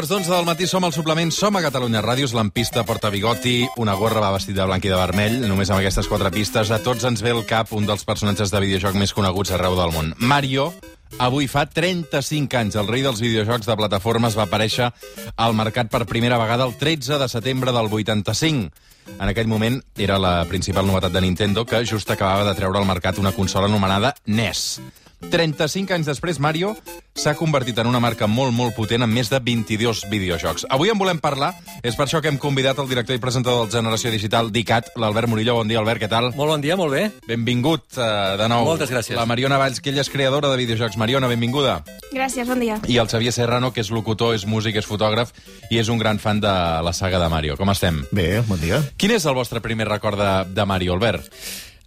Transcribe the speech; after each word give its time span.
quarts 0.00 0.14
d'onze 0.14 0.32
del 0.32 0.46
matí. 0.48 0.64
Som 0.64 0.84
al 0.86 0.94
suplement, 0.96 1.28
som 1.28 1.56
a 1.56 1.60
Catalunya 1.60 2.00
Ràdios. 2.00 2.32
Lampista 2.32 2.86
porta 2.88 3.10
bigoti, 3.12 3.66
una 3.76 3.92
gorra 3.92 4.22
va 4.22 4.30
vestit 4.32 4.56
de 4.56 4.64
blanc 4.64 4.84
i 4.86 4.88
de 4.88 4.96
vermell. 4.96 5.42
Només 5.44 5.68
amb 5.68 5.82
aquestes 5.82 6.08
quatre 6.08 6.30
pistes 6.32 6.70
a 6.72 6.78
tots 6.80 7.04
ens 7.04 7.20
ve 7.20 7.34
el 7.34 7.42
cap 7.44 7.74
un 7.76 7.84
dels 7.84 8.06
personatges 8.08 8.48
de 8.48 8.62
videojoc 8.64 8.96
més 8.96 9.12
coneguts 9.12 9.52
arreu 9.52 9.76
del 9.76 9.92
món. 9.92 10.14
Mario, 10.16 10.70
Avui 11.18 11.48
fa 11.50 11.64
35 11.66 12.56
anys, 12.56 12.76
el 12.78 12.86
rei 12.86 13.02
dels 13.02 13.20
videojocs 13.20 13.66
de 13.66 13.74
plataformes 13.76 14.36
va 14.38 14.44
aparèixer 14.46 14.86
al 15.36 15.56
mercat 15.58 15.90
per 15.90 16.06
primera 16.06 16.38
vegada 16.38 16.64
el 16.64 16.76
13 16.78 17.18
de 17.18 17.28
setembre 17.28 17.74
del 17.74 17.90
85. 17.90 18.70
En 19.18 19.28
aquell 19.28 19.50
moment 19.50 19.80
era 19.98 20.20
la 20.22 20.46
principal 20.46 20.86
novetat 20.86 21.12
de 21.12 21.20
Nintendo, 21.26 21.66
que 21.66 21.82
just 21.84 22.08
acabava 22.14 22.46
de 22.46 22.54
treure 22.54 22.78
al 22.78 22.86
mercat 22.86 23.18
una 23.18 23.34
consola 23.34 23.66
anomenada 23.66 24.14
NES. 24.24 24.80
35 25.28 25.92
anys 25.94 26.08
després, 26.08 26.40
Mario 26.40 26.74
s'ha 27.20 27.34
convertit 27.36 27.76
en 27.82 27.88
una 27.90 28.00
marca 28.00 28.24
molt, 28.30 28.54
molt 28.56 28.72
potent 28.76 29.04
amb 29.04 29.12
més 29.12 29.28
de 29.28 29.38
22 29.44 30.06
videojocs. 30.08 30.64
Avui 30.72 30.88
en 30.88 30.98
volem 30.98 31.20
parlar, 31.20 31.50
és 31.84 31.96
per 31.98 32.06
això 32.06 32.22
que 32.22 32.30
hem 32.30 32.38
convidat 32.40 32.78
el 32.80 32.88
director 32.88 33.16
i 33.16 33.20
presentador 33.20 33.66
del 33.66 33.74
Generació 33.74 34.12
Digital 34.14 34.48
d'ICAT, 34.54 34.94
l'Albert 34.96 35.28
Murillo. 35.28 35.58
Bon 35.58 35.68
dia, 35.68 35.80
Albert, 35.82 36.00
què 36.00 36.08
tal? 36.08 36.30
Molt 36.38 36.54
bon 36.54 36.64
dia, 36.64 36.78
molt 36.80 36.94
bé. 36.96 37.04
Benvingut 37.28 37.98
uh, 37.98 38.38
de 38.40 38.48
nou. 38.48 38.64
Moltes 38.70 38.92
gràcies. 38.92 39.18
La 39.18 39.28
Mariona 39.28 39.60
Valls, 39.60 39.82
que 39.84 39.92
ella 39.92 40.04
és 40.06 40.12
creadora 40.12 40.48
de 40.48 40.60
videojocs. 40.62 40.96
Mariona, 41.00 41.28
benvinguda. 41.30 41.80
Gràcies, 42.14 42.48
bon 42.48 42.62
dia. 42.62 42.80
I 42.88 43.00
el 43.02 43.10
Xavier 43.10 43.34
Serrano, 43.36 43.74
que 43.74 43.84
és 43.84 43.92
locutor, 43.92 44.34
és 44.38 44.46
músic, 44.48 44.80
és 44.80 44.88
fotògraf 44.88 45.34
i 45.70 45.82
és 45.82 45.92
un 45.92 46.00
gran 46.00 46.22
fan 46.22 46.40
de 46.40 46.54
la 46.86 46.94
saga 46.96 47.20
de 47.20 47.28
Mario. 47.28 47.58
Com 47.60 47.74
estem? 47.74 48.04
Bé, 48.14 48.40
bon 48.48 48.60
dia. 48.62 48.80
Quin 48.96 49.12
és 49.18 49.26
el 49.28 49.36
vostre 49.36 49.60
primer 49.60 49.90
record 49.90 50.18
de, 50.18 50.30
de 50.54 50.66
Mario, 50.66 50.96
Albert? 50.96 51.28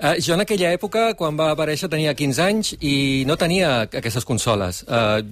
Uh, 0.04 0.18
jo 0.20 0.36
en 0.36 0.44
aquella 0.44 0.74
època, 0.76 1.14
quan 1.16 1.38
va 1.40 1.54
aparèixer, 1.54 1.88
tenia 1.88 2.12
15 2.12 2.42
anys 2.44 2.74
i 2.84 3.24
no 3.24 3.38
tenia 3.40 3.86
aquestes 3.86 4.26
consoles. 4.28 4.82
Uh, 4.84 5.24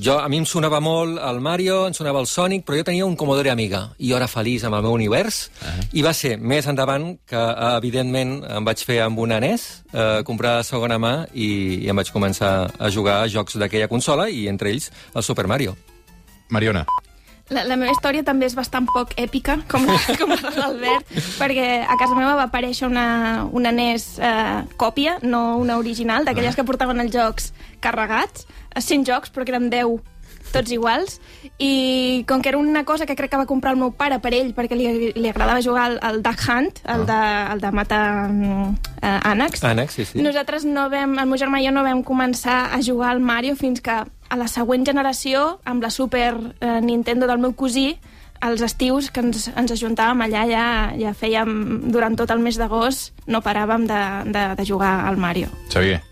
jo, 0.00 0.14
a 0.16 0.30
mi 0.32 0.40
em 0.40 0.46
sonava 0.48 0.80
molt 0.80 1.20
el 1.20 1.42
Mario, 1.44 1.82
em 1.90 1.96
sonava 1.96 2.22
el 2.24 2.30
Sonic, 2.30 2.64
però 2.64 2.78
jo 2.80 2.86
tenia 2.88 3.04
un 3.04 3.18
Commodore 3.20 3.52
Amiga 3.52 3.82
i 3.98 4.08
jo 4.08 4.16
era 4.16 4.30
feliç 4.30 4.64
amb 4.64 4.78
el 4.78 4.86
meu 4.88 4.96
univers. 4.96 5.50
Uh 5.60 5.68
-huh. 5.68 5.86
I 5.92 6.02
va 6.08 6.14
ser 6.14 6.38
més 6.38 6.66
endavant 6.66 7.18
que, 7.26 7.36
uh, 7.36 7.76
evidentment, 7.76 8.44
em 8.48 8.64
vaig 8.64 8.84
fer 8.84 9.02
amb 9.02 9.18
una 9.18 9.40
NES, 9.40 9.82
uh, 9.92 10.24
comprar 10.24 10.56
de 10.56 10.64
segona 10.64 10.98
mà 10.98 11.26
i, 11.34 11.84
i 11.84 11.88
em 11.88 11.96
vaig 11.96 12.10
començar 12.10 12.70
a 12.78 12.90
jugar 12.90 13.22
a 13.22 13.28
jocs 13.28 13.56
d'aquella 13.56 13.88
consola 13.88 14.30
i, 14.30 14.48
entre 14.48 14.70
ells, 14.70 14.90
el 15.14 15.22
Super 15.22 15.46
Mario. 15.46 15.76
Mariona. 16.48 16.86
La, 17.52 17.66
la 17.68 17.76
meva 17.76 17.92
història 17.92 18.24
també 18.24 18.46
és 18.48 18.54
bastant 18.56 18.86
poc 18.88 19.12
èpica, 19.20 19.58
com 19.68 19.84
la, 19.84 19.98
com 20.20 20.32
la 20.32 20.40
de 20.40 20.54
l'Albert, 20.56 21.10
perquè 21.36 21.68
a 21.84 21.98
casa 22.00 22.16
meva 22.16 22.38
va 22.38 22.48
aparèixer 22.48 22.88
una, 22.88 23.44
una 23.52 23.72
NES 23.74 24.06
eh, 24.16 24.62
còpia, 24.80 25.18
no 25.22 25.58
una 25.60 25.76
original, 25.80 26.24
d'aquelles 26.24 26.56
que 26.56 26.64
portaven 26.64 27.04
els 27.04 27.12
jocs 27.12 27.52
carregats, 27.84 28.48
100 28.80 29.04
jocs, 29.06 29.34
però 29.34 29.44
que 29.44 29.52
eren 29.52 29.68
10 29.70 30.00
tots 30.54 30.72
iguals, 30.72 31.18
i 31.58 32.24
com 32.28 32.40
que 32.40 32.50
era 32.52 32.58
una 32.58 32.84
cosa 32.86 33.06
que 33.06 33.16
crec 33.18 33.32
que 33.32 33.40
va 33.40 33.48
comprar 33.50 33.74
el 33.74 33.80
meu 33.80 33.90
pare 33.96 34.20
per 34.22 34.32
ell, 34.36 34.52
perquè 34.56 34.78
li, 34.78 35.12
li 35.16 35.30
agradava 35.30 35.62
jugar 35.64 35.88
al, 35.90 35.98
al 36.00 36.20
Duck 36.24 36.44
Hunt, 36.48 36.80
el 36.94 37.06
de, 37.08 37.20
el 37.54 37.62
de 37.64 37.72
matar 37.74 38.02
uh, 38.30 38.68
ànecs, 39.02 39.64
Ànecs, 39.66 39.98
sí, 39.98 40.06
sí. 40.08 40.22
nosaltres 40.24 40.64
no 40.68 40.86
vam, 40.92 41.18
el 41.18 41.30
meu 41.30 41.40
germà 41.40 41.60
i 41.60 41.68
jo 41.68 41.74
no 41.74 41.84
vam 41.86 42.04
començar 42.06 42.68
a 42.72 42.80
jugar 42.84 43.12
al 43.12 43.20
Mario 43.24 43.58
fins 43.58 43.82
que 43.84 43.98
a 44.28 44.36
la 44.36 44.48
següent 44.48 44.86
generació, 44.86 45.60
amb 45.64 45.82
la 45.82 45.90
Super 45.90 46.34
eh, 46.60 46.80
Nintendo 46.80 47.26
del 47.26 47.42
meu 47.42 47.54
cosí, 47.54 47.98
als 48.44 48.60
estius 48.60 49.10
que 49.10 49.22
ens, 49.24 49.48
ens 49.56 49.72
ajuntàvem 49.72 50.24
allà, 50.26 50.46
ja, 50.50 50.64
ja 51.00 51.12
fèiem, 51.16 51.54
durant 51.92 52.16
tot 52.18 52.30
el 52.34 52.42
mes 52.44 52.58
d'agost, 52.60 53.14
no 53.26 53.40
paràvem 53.44 53.86
de, 53.88 54.02
de, 54.34 54.48
de 54.58 54.66
jugar 54.68 54.98
al 55.08 55.16
Mario. 55.16 55.48
Xavier. 55.72 56.02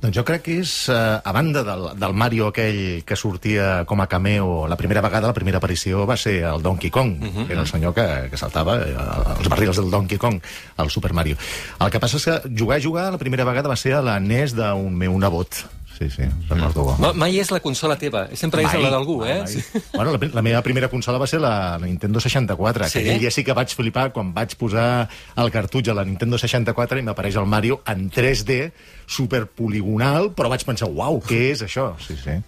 Doncs 0.00 0.16
jo 0.16 0.22
crec 0.24 0.46
que 0.46 0.54
és, 0.62 0.70
eh, 0.88 0.96
a 0.96 1.32
banda 1.36 1.60
del, 1.64 1.82
del 2.00 2.14
Mario 2.16 2.46
aquell 2.48 3.02
que 3.04 3.16
sortia 3.20 3.84
com 3.84 4.00
a 4.00 4.06
cameo 4.08 4.64
la 4.68 4.78
primera 4.80 5.02
vegada, 5.04 5.28
la 5.28 5.36
primera 5.36 5.60
aparició 5.60 6.06
va 6.08 6.16
ser 6.16 6.38
el 6.48 6.62
Donkey 6.64 6.88
Kong, 6.90 7.18
uh 7.20 7.28
-huh. 7.28 7.50
era 7.50 7.60
el 7.60 7.66
senyor 7.66 7.92
que, 7.92 8.28
que 8.30 8.36
saltava 8.36 8.76
eh, 8.80 8.96
els 9.38 9.48
barrils 9.48 9.76
del 9.76 9.90
Donkey 9.90 10.16
Kong, 10.16 10.40
el 10.78 10.90
Super 10.90 11.12
Mario. 11.12 11.36
El 11.78 11.90
que 11.90 12.00
passa 12.00 12.16
és 12.16 12.24
que 12.24 12.40
jugar 12.58 12.78
a 12.78 12.82
jugar 12.82 13.12
la 13.12 13.18
primera 13.18 13.44
vegada 13.44 13.68
va 13.68 13.76
ser 13.76 13.92
a 13.92 14.02
la 14.02 14.18
NES 14.18 14.54
d'un 14.54 14.96
meu 14.96 15.18
nebot, 15.18 15.68
sí, 16.00 16.08
sí. 16.10 16.22
Mm. 16.24 16.96
Ma, 16.98 17.12
mai 17.12 17.36
és 17.38 17.50
la 17.52 17.60
consola 17.60 17.98
teva, 18.00 18.24
sempre 18.34 18.64
és 18.64 18.72
la 18.80 18.90
d'algú, 18.90 19.20
eh? 19.28 19.42
Sí. 19.46 19.60
Bueno, 19.92 20.14
la, 20.16 20.30
la 20.40 20.42
meva 20.42 20.62
primera 20.64 20.88
consola 20.88 21.20
va 21.20 21.26
ser 21.28 21.40
la, 21.44 21.76
la 21.78 21.86
Nintendo 21.86 22.20
64, 22.20 22.88
Sí? 22.88 23.02
que 23.04 23.18
dia 23.20 23.30
sí 23.30 23.44
que 23.44 23.52
vaig 23.52 23.68
flipar 23.76 24.08
quan 24.16 24.32
vaig 24.34 24.56
posar 24.56 25.08
el 25.36 25.50
cartutx 25.52 25.92
a 25.92 25.94
la 26.00 26.04
Nintendo 26.08 26.38
64 26.40 26.98
i 26.98 27.04
m'apareix 27.04 27.36
el 27.36 27.46
Mario 27.46 27.82
en 27.86 28.08
3D, 28.10 28.72
superpoligonal, 29.06 30.32
però 30.36 30.50
vaig 30.52 30.64
pensar, 30.64 30.88
uau, 30.88 31.20
què 31.24 31.50
és 31.52 31.62
això? 31.66 31.92
Sí, 32.00 32.16
sí. 32.16 32.38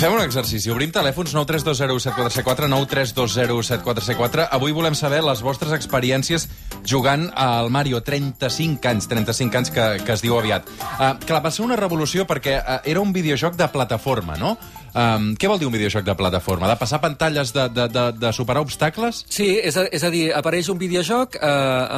Fem 0.00 0.14
un 0.14 0.22
exercici. 0.22 0.70
Obrim 0.72 0.90
telèfons 0.94 1.34
932017474, 1.36 2.68
932017474. 2.72 4.46
Avui 4.56 4.72
volem 4.72 4.96
saber 4.96 5.20
les 5.26 5.42
vostres 5.44 5.74
experiències 5.76 6.48
jugant 6.88 7.28
al 7.36 7.68
Mario. 7.70 8.00
35 8.00 8.88
anys, 8.88 9.08
35 9.10 9.60
anys 9.60 9.72
que, 9.74 9.86
que 10.06 10.16
es 10.16 10.24
diu 10.24 10.38
aviat. 10.38 10.68
Uh, 10.96 11.12
clar, 11.26 11.42
va 11.44 11.52
ser 11.52 11.66
una 11.66 11.76
revolució 11.78 12.24
perquè 12.26 12.56
uh, 12.58 12.78
era 12.88 13.02
un 13.04 13.12
videojoc 13.12 13.58
de 13.60 13.68
plataforma, 13.68 14.38
no? 14.40 14.56
Um, 14.94 15.34
què 15.38 15.48
vol 15.50 15.58
dir 15.60 15.66
un 15.68 15.74
videojoc 15.74 16.04
de 16.06 16.14
plataforma? 16.18 16.68
De 16.70 16.76
passar 16.80 17.00
pantalles, 17.00 17.52
de, 17.54 17.68
de, 17.70 17.86
de, 17.92 18.04
de 18.18 18.32
superar 18.34 18.62
obstacles? 18.64 19.24
Sí, 19.30 19.46
és 19.62 19.76
a, 19.78 19.84
és 19.92 20.02
a 20.04 20.10
dir, 20.10 20.30
apareix 20.34 20.68
un 20.72 20.78
videojoc 20.80 21.36
eh, 21.38 21.46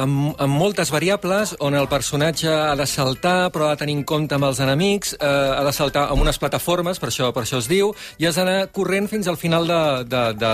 amb, 0.03 0.33
amb 0.41 0.53
moltes 0.59 0.91
variables 0.93 1.55
on 1.59 1.75
el 1.79 1.87
personatge 1.91 2.51
ha 2.53 2.75
de 2.77 2.85
saltar, 2.89 3.49
però 3.53 3.67
ha 3.67 3.73
de 3.75 3.81
tenir 3.83 3.95
en 3.97 4.03
compte 4.07 4.35
amb 4.37 4.45
els 4.49 4.59
enemics, 4.63 5.15
eh, 5.19 5.25
ha 5.25 5.63
de 5.65 5.73
saltar 5.73 6.07
amb 6.13 6.21
unes 6.21 6.37
plataformes, 6.41 6.99
per 7.01 7.09
això, 7.09 7.31
per 7.33 7.43
això 7.47 7.59
es 7.63 7.69
diu, 7.71 7.93
i 8.21 8.27
has 8.29 8.37
d'anar 8.37 8.67
corrent 8.75 9.09
fins 9.09 9.27
al 9.31 9.37
final 9.41 9.65
de, 9.67 9.81
de, 10.11 10.23
de, 10.37 10.53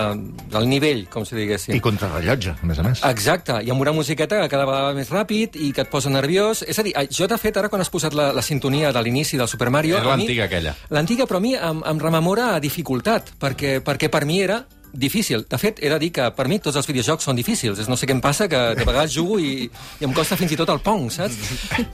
del 0.55 0.69
nivell, 0.71 1.05
com 1.11 1.25
si 1.27 1.35
diguéssim. 1.35 1.75
I 1.75 1.83
contrarrellotge, 1.83 2.55
a 2.61 2.65
més 2.71 2.79
a 2.79 2.87
més. 2.87 3.03
Exacte, 3.09 3.59
i 3.65 3.73
amb 3.73 3.81
una 3.83 3.91
musiqueta 3.95 4.39
que 4.43 4.49
cada 4.51 4.65
vegada 4.69 4.93
més 4.95 5.11
ràpid 5.11 5.59
i 5.59 5.71
que 5.75 5.83
et 5.83 5.91
posa 5.91 6.09
nerviós. 6.13 6.63
És 6.67 6.79
a 6.79 6.85
dir, 6.85 6.93
jo, 7.11 7.27
de 7.27 7.37
fet, 7.41 7.57
ara 7.59 7.67
quan 7.71 7.81
has 7.83 7.89
posat 7.91 8.15
la, 8.15 8.29
la 8.35 8.41
sintonia 8.45 8.93
de 8.95 9.03
l'inici 9.03 9.37
del 9.39 9.47
Super 9.51 9.69
Mario... 9.73 9.99
Mi- 9.99 10.07
l'antiga, 10.09 10.45
aquella. 10.47 10.75
L'antiga, 10.95 11.27
però 11.27 11.41
a 11.41 11.43
mi 11.43 11.55
em, 11.57 11.83
em 11.85 11.99
rememora 11.99 12.28
a 12.37 12.59
dificultat, 12.59 13.33
perquè, 13.39 13.79
perquè 13.81 14.09
per 14.13 14.25
mi 14.25 14.41
era 14.41 14.65
difícil. 14.93 15.45
De 15.49 15.57
fet, 15.57 15.79
he 15.81 15.89
de 15.89 15.99
dir 15.99 16.11
que 16.11 16.27
per 16.35 16.47
mi 16.49 16.59
tots 16.59 16.77
els 16.77 16.87
videojocs 16.87 17.25
són 17.25 17.37
difícils. 17.37 17.81
No 17.89 17.97
sé 17.97 18.07
què 18.09 18.13
em 18.15 18.21
passa, 18.21 18.47
que 18.49 18.59
de 18.77 18.85
vegades 18.85 19.13
jugo 19.13 19.39
i, 19.39 19.69
i 19.99 20.05
em 20.05 20.13
costa 20.13 20.37
fins 20.39 20.53
i 20.53 20.59
tot 20.59 20.69
el 20.73 20.81
pong, 20.85 21.09
saps? 21.13 21.37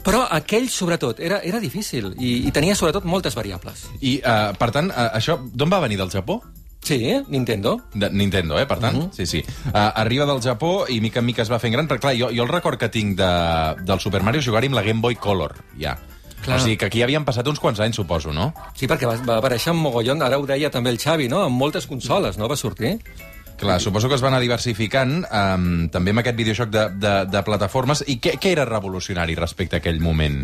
Però 0.06 0.26
aquell, 0.32 0.68
sobretot, 0.72 1.20
era, 1.20 1.40
era 1.44 1.60
difícil 1.62 2.12
i, 2.18 2.48
i 2.48 2.52
tenia, 2.52 2.76
sobretot, 2.76 3.04
moltes 3.04 3.36
variables. 3.36 3.86
I, 4.00 4.18
uh, 4.20 4.52
per 4.58 4.70
tant, 4.74 4.92
uh, 4.92 5.10
això 5.16 5.38
d'on 5.40 5.72
va 5.72 5.80
venir? 5.84 5.96
Del 5.96 6.12
Japó? 6.12 6.42
Sí, 6.86 7.00
Nintendo. 7.28 7.80
De 7.94 8.10
Nintendo, 8.14 8.60
eh, 8.60 8.66
per 8.66 8.78
tant. 8.78 8.96
Uh 8.96 9.02
-huh. 9.04 9.12
Sí, 9.12 9.26
sí. 9.26 9.44
Uh, 9.66 9.90
arriba 9.94 10.24
del 10.24 10.40
Japó 10.40 10.86
i 10.88 11.00
mica 11.00 11.18
en 11.18 11.26
mica 11.26 11.42
es 11.42 11.50
va 11.50 11.58
fent 11.58 11.72
gran, 11.72 11.88
però 11.88 11.98
clar, 11.98 12.14
jo, 12.14 12.28
jo 12.30 12.42
el 12.42 12.48
record 12.48 12.78
que 12.78 12.88
tinc 12.88 13.16
de, 13.16 13.74
del 13.82 14.00
Super 14.00 14.22
Mario 14.22 14.40
és 14.40 14.46
jugar-hi 14.46 14.66
amb 14.66 14.76
la 14.76 14.82
Game 14.82 15.00
Boy 15.00 15.16
Color, 15.16 15.56
ja. 15.78 15.98
Clar. 16.44 16.58
O 16.58 16.62
sigui 16.62 16.76
que 16.78 16.86
aquí 16.90 17.00
havien 17.02 17.24
passat 17.26 17.48
uns 17.50 17.58
quants 17.62 17.80
anys, 17.82 17.96
suposo, 17.98 18.32
no? 18.34 18.52
Sí, 18.76 18.86
perquè 18.90 19.08
va, 19.08 19.16
va 19.26 19.38
aparèixer 19.40 19.72
en 19.72 19.80
mogollon, 19.80 20.22
ara 20.22 20.38
ho 20.38 20.44
deia 20.46 20.70
també 20.70 20.92
el 20.92 21.00
Xavi, 21.02 21.30
no? 21.32 21.42
Amb 21.46 21.58
moltes 21.58 21.88
consoles, 21.90 22.38
no? 22.38 22.46
Va 22.50 22.58
sortir. 22.60 22.98
Clar, 23.56 23.80
suposo 23.80 24.08
que 24.08 24.18
es 24.18 24.22
va 24.22 24.28
anar 24.28 24.42
diversificant 24.44 25.22
um, 25.24 25.86
també 25.88 26.12
amb 26.12 26.20
aquest 26.20 26.36
videojoc 26.36 26.70
de, 26.70 26.86
de, 27.00 27.14
de 27.32 27.42
plataformes. 27.42 28.04
I 28.06 28.18
què, 28.20 28.36
què 28.36 28.52
era 28.52 28.68
revolucionari 28.68 29.36
respecte 29.38 29.78
a 29.78 29.80
aquell 29.80 30.02
moment? 30.04 30.42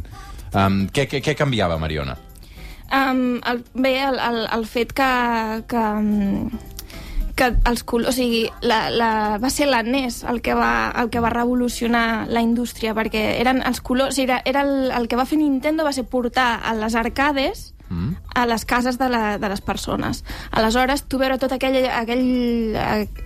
Um, 0.53 0.87
què, 0.89 1.05
què, 1.11 1.21
què 1.25 1.37
canviava, 1.37 1.77
Mariona? 1.81 2.17
Um, 2.93 3.41
el, 3.49 3.63
bé, 3.77 3.95
el, 4.05 4.19
el, 4.21 4.43
el 4.57 4.65
fet 4.69 4.97
que, 4.97 5.11
que, 5.69 5.85
um, 6.01 6.72
que 7.35 7.51
els 7.69 7.83
colors... 7.85 8.11
O 8.11 8.13
sigui, 8.17 8.47
la, 8.63 8.89
la, 8.91 9.11
va 9.43 9.51
ser 9.51 9.67
la 9.69 9.83
NES 9.83 10.23
el 10.25 10.41
que 10.43 10.55
va, 10.55 10.93
el 11.03 11.11
que 11.11 11.21
va 11.21 11.31
revolucionar 11.31 12.29
la 12.29 12.41
indústria, 12.43 12.95
perquè 12.95 13.39
eren 13.41 13.63
els 13.67 13.81
colors... 13.81 14.19
Era, 14.19 14.41
era 14.45 14.63
el, 14.63 14.91
el 14.91 15.09
que 15.09 15.17
va 15.17 15.27
fer 15.27 15.39
Nintendo 15.39 15.85
va 15.85 15.93
ser 15.93 16.05
portar 16.05 16.61
a 16.65 16.75
les 16.75 16.95
arcades 16.95 17.69
Mm. 17.93 18.15
a 18.41 18.47
les 18.47 18.63
cases 18.65 18.97
de, 18.97 19.07
la, 19.13 19.37
de 19.37 19.49
les 19.51 19.61
persones. 19.61 20.23
Aleshores, 20.51 21.03
tu 21.13 21.19
veure 21.21 21.37
tot 21.37 21.53
aquell, 21.53 21.77
aquell, 21.93 22.73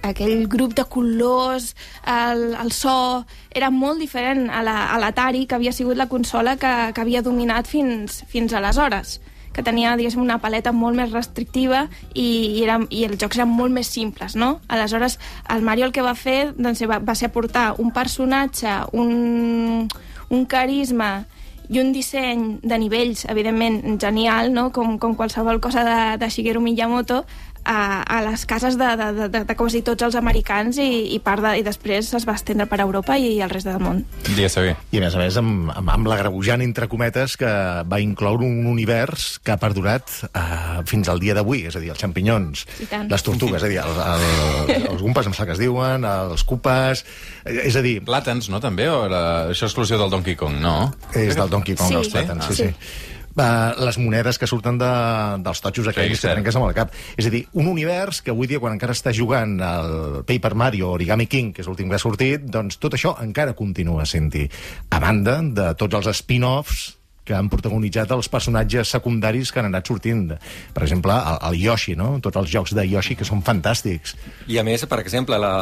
aquell 0.03 0.49
grup 0.51 0.75
de 0.75 0.83
colors, 0.91 1.77
el, 2.03 2.57
el 2.59 2.73
so... 2.75 3.25
Era 3.55 3.71
molt 3.71 4.01
diferent 4.03 4.51
a 4.51 4.65
la- 4.67 4.89
a 4.91 4.99
l'Atari, 4.99 5.45
la, 5.45 5.47
que 5.47 5.55
havia 5.55 5.73
sigut 5.73 5.95
la 5.97 6.09
consola 6.11 6.57
que, 6.59 6.73
que 6.97 7.01
havia 7.01 7.23
dominat 7.23 7.71
fins, 7.71 8.25
fins 8.27 8.53
aleshores 8.59 9.21
que 9.57 9.65
tenia, 9.65 9.95
diguéssim, 9.97 10.21
una 10.21 10.37
paleta 10.43 10.75
molt 10.77 10.99
més 10.99 11.15
restrictiva 11.15 11.87
i, 12.13 12.27
i, 12.27 12.65
era, 12.67 12.77
i 12.93 13.07
els 13.09 13.17
jocs 13.23 13.41
eren 13.41 13.49
molt 13.49 13.73
més 13.73 13.89
simples, 13.89 14.37
no? 14.37 14.59
Aleshores, 14.69 15.17
el 15.55 15.65
Mario 15.65 15.89
el 15.89 15.95
que 15.97 16.05
va 16.05 16.13
fer 16.19 16.53
doncs, 16.53 16.85
va, 16.91 17.01
va 17.01 17.17
ser 17.17 17.31
aportar 17.31 17.71
un 17.81 17.95
personatge, 17.97 18.77
un, 18.93 19.89
un 20.29 20.45
carisma 20.45 21.25
i 21.73 21.81
un 21.81 21.91
disseny 21.95 22.45
de 22.63 22.79
nivells, 22.79 23.25
evidentment, 23.33 23.97
genial, 23.99 24.53
no? 24.55 24.69
com, 24.77 24.99
com 25.03 25.17
qualsevol 25.19 25.59
cosa 25.65 25.83
de, 25.89 25.99
de 26.21 26.31
Shigeru 26.31 26.61
Miyamoto, 26.63 27.25
a, 27.67 28.03
a 28.07 28.21
les 28.25 28.47
cases 28.49 28.79
de, 28.79 28.89
de, 28.97 29.09
de, 29.17 29.29
de, 29.35 29.41
de 29.49 29.57
quasi 29.59 29.83
tots 29.87 30.07
els 30.07 30.15
americans 30.19 30.79
i, 30.79 30.87
i, 31.17 31.19
part 31.25 31.43
de, 31.45 31.57
i 31.61 31.65
després 31.67 32.13
es 32.17 32.27
va 32.29 32.37
estendre 32.39 32.69
per 32.71 32.79
Europa 32.85 33.17
i, 33.19 33.33
i 33.37 33.41
el 33.45 33.51
rest 33.53 33.67
del 33.69 33.83
món. 33.83 34.05
I 34.95 35.01
a 35.01 35.05
més 35.05 35.17
a 35.19 35.21
més 35.21 35.39
amb, 35.41 35.71
amb, 35.75 35.91
amb 35.97 36.11
la 36.11 36.19
grebujant 36.21 36.63
entre 36.65 36.89
cometes 36.89 37.37
que 37.41 37.51
va 37.91 38.01
incloure 38.03 38.47
un 38.47 38.67
univers 38.71 39.37
que 39.45 39.55
ha 39.55 39.59
perdurat 39.61 40.07
uh, 40.31 40.81
fins 40.87 41.11
al 41.13 41.21
dia 41.23 41.35
d'avui, 41.37 41.65
és 41.67 41.77
a 41.77 41.83
dir, 41.83 41.91
els 41.95 42.01
xampinyons, 42.03 42.67
les 43.11 43.27
tortugues, 43.27 43.59
és 43.61 43.67
a 43.67 43.73
dir, 43.73 43.81
els, 43.83 43.99
els, 44.07 44.87
els 44.93 45.03
gumpes, 45.03 45.27
em 45.27 45.35
sembla 45.35 45.51
que 45.51 45.57
es 45.59 45.63
diuen, 45.63 46.07
els 46.07 46.47
cupes, 46.47 47.05
eh, 47.45 47.59
és 47.67 47.77
a 47.77 47.83
dir, 47.85 47.99
Plàtans, 48.07 48.51
no, 48.53 48.63
també? 48.63 48.87
O 48.93 49.03
era... 49.09 49.23
Això 49.51 49.67
és 49.67 49.73
exclusiu 49.73 49.99
del 49.99 50.11
Donkey 50.13 50.37
Kong, 50.39 50.61
no? 50.63 50.77
és 51.17 51.35
del 51.37 51.51
Donkey 51.51 51.75
Kong, 51.77 51.91
Sí. 51.91 51.99
els 51.99 52.11
plàtans, 52.13 52.47
sí, 52.49 52.55
Sí. 52.55 52.71
sí. 52.71 53.15
Uh, 53.37 53.75
les 53.85 53.99
monedes 54.01 54.39
que 54.41 54.49
surten 54.49 54.79
de, 54.81 54.91
dels 55.45 55.61
totxos 55.61 55.91
aquells 55.91 56.15
Sí, 56.17 56.23
que 56.25 56.33
trenques 56.33 56.57
amb 56.57 56.71
el 56.71 56.77
cap. 56.77 56.95
És 57.21 57.27
a 57.29 57.33
dir, 57.35 57.43
un 57.61 57.69
univers 57.69 58.23
que 58.25 58.33
avui 58.33 58.49
dia, 58.49 58.61
quan 58.63 58.73
encara 58.73 58.97
està 58.97 59.13
jugant 59.13 59.59
al 59.61 60.23
Paper 60.25 60.55
Mario 60.57 60.95
Origami 60.95 61.27
King, 61.29 61.53
que 61.53 61.61
és 61.61 61.69
l'últim 61.69 61.93
que 61.93 61.99
ha 61.99 62.01
sortit, 62.01 62.47
doncs 62.49 62.81
tot 62.81 62.97
això 62.97 63.13
encara 63.21 63.53
continua 63.59 64.07
sent-hi. 64.09 64.47
A 64.89 65.01
banda 65.05 65.43
de 65.45 65.67
tots 65.77 66.01
els 66.01 66.09
spin-offs 66.23 66.87
que 67.27 67.35
han 67.35 67.51
protagonitzat 67.53 68.15
els 68.15 68.31
personatges 68.33 68.95
secundaris 68.95 69.51
que 69.53 69.61
han 69.61 69.69
anat 69.69 69.91
sortint. 69.91 70.31
Per 70.73 70.85
exemple, 70.87 71.13
el, 71.13 71.39
el 71.51 71.61
Yoshi, 71.65 71.97
no? 71.99 72.15
Tots 72.25 72.41
els 72.41 72.53
jocs 72.53 72.73
de 72.79 72.87
Yoshi 72.87 73.19
que 73.19 73.27
són 73.29 73.43
fantàstics. 73.45 74.15
I 74.49 74.61
a 74.63 74.65
més, 74.65 74.87
per 74.89 75.03
exemple, 75.03 75.37
la, 75.43 75.53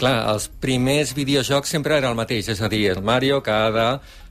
clar, 0.00 0.14
els 0.32 0.48
primers 0.62 1.12
videojocs 1.18 1.76
sempre 1.76 1.98
era 1.98 2.14
el 2.14 2.18
mateix, 2.18 2.48
és 2.54 2.62
a 2.62 2.70
dir, 2.72 2.86
el 2.94 3.02
Mario 3.04 3.42
que 3.44 3.52
ha 3.52 3.70
de 3.74 3.88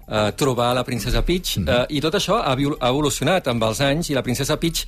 eh, 0.10 0.32
trobar 0.36 0.74
la 0.76 0.84
princesa 0.84 1.24
Peach, 1.26 1.58
eh, 1.62 1.86
i 1.90 2.02
tot 2.02 2.18
això 2.20 2.42
ha, 2.42 2.56
ha 2.56 2.90
evolucionat 2.90 3.48
amb 3.52 3.64
els 3.70 3.82
anys, 3.86 4.10
i 4.10 4.18
la 4.18 4.26
princesa 4.26 4.58
Peach 4.60 4.86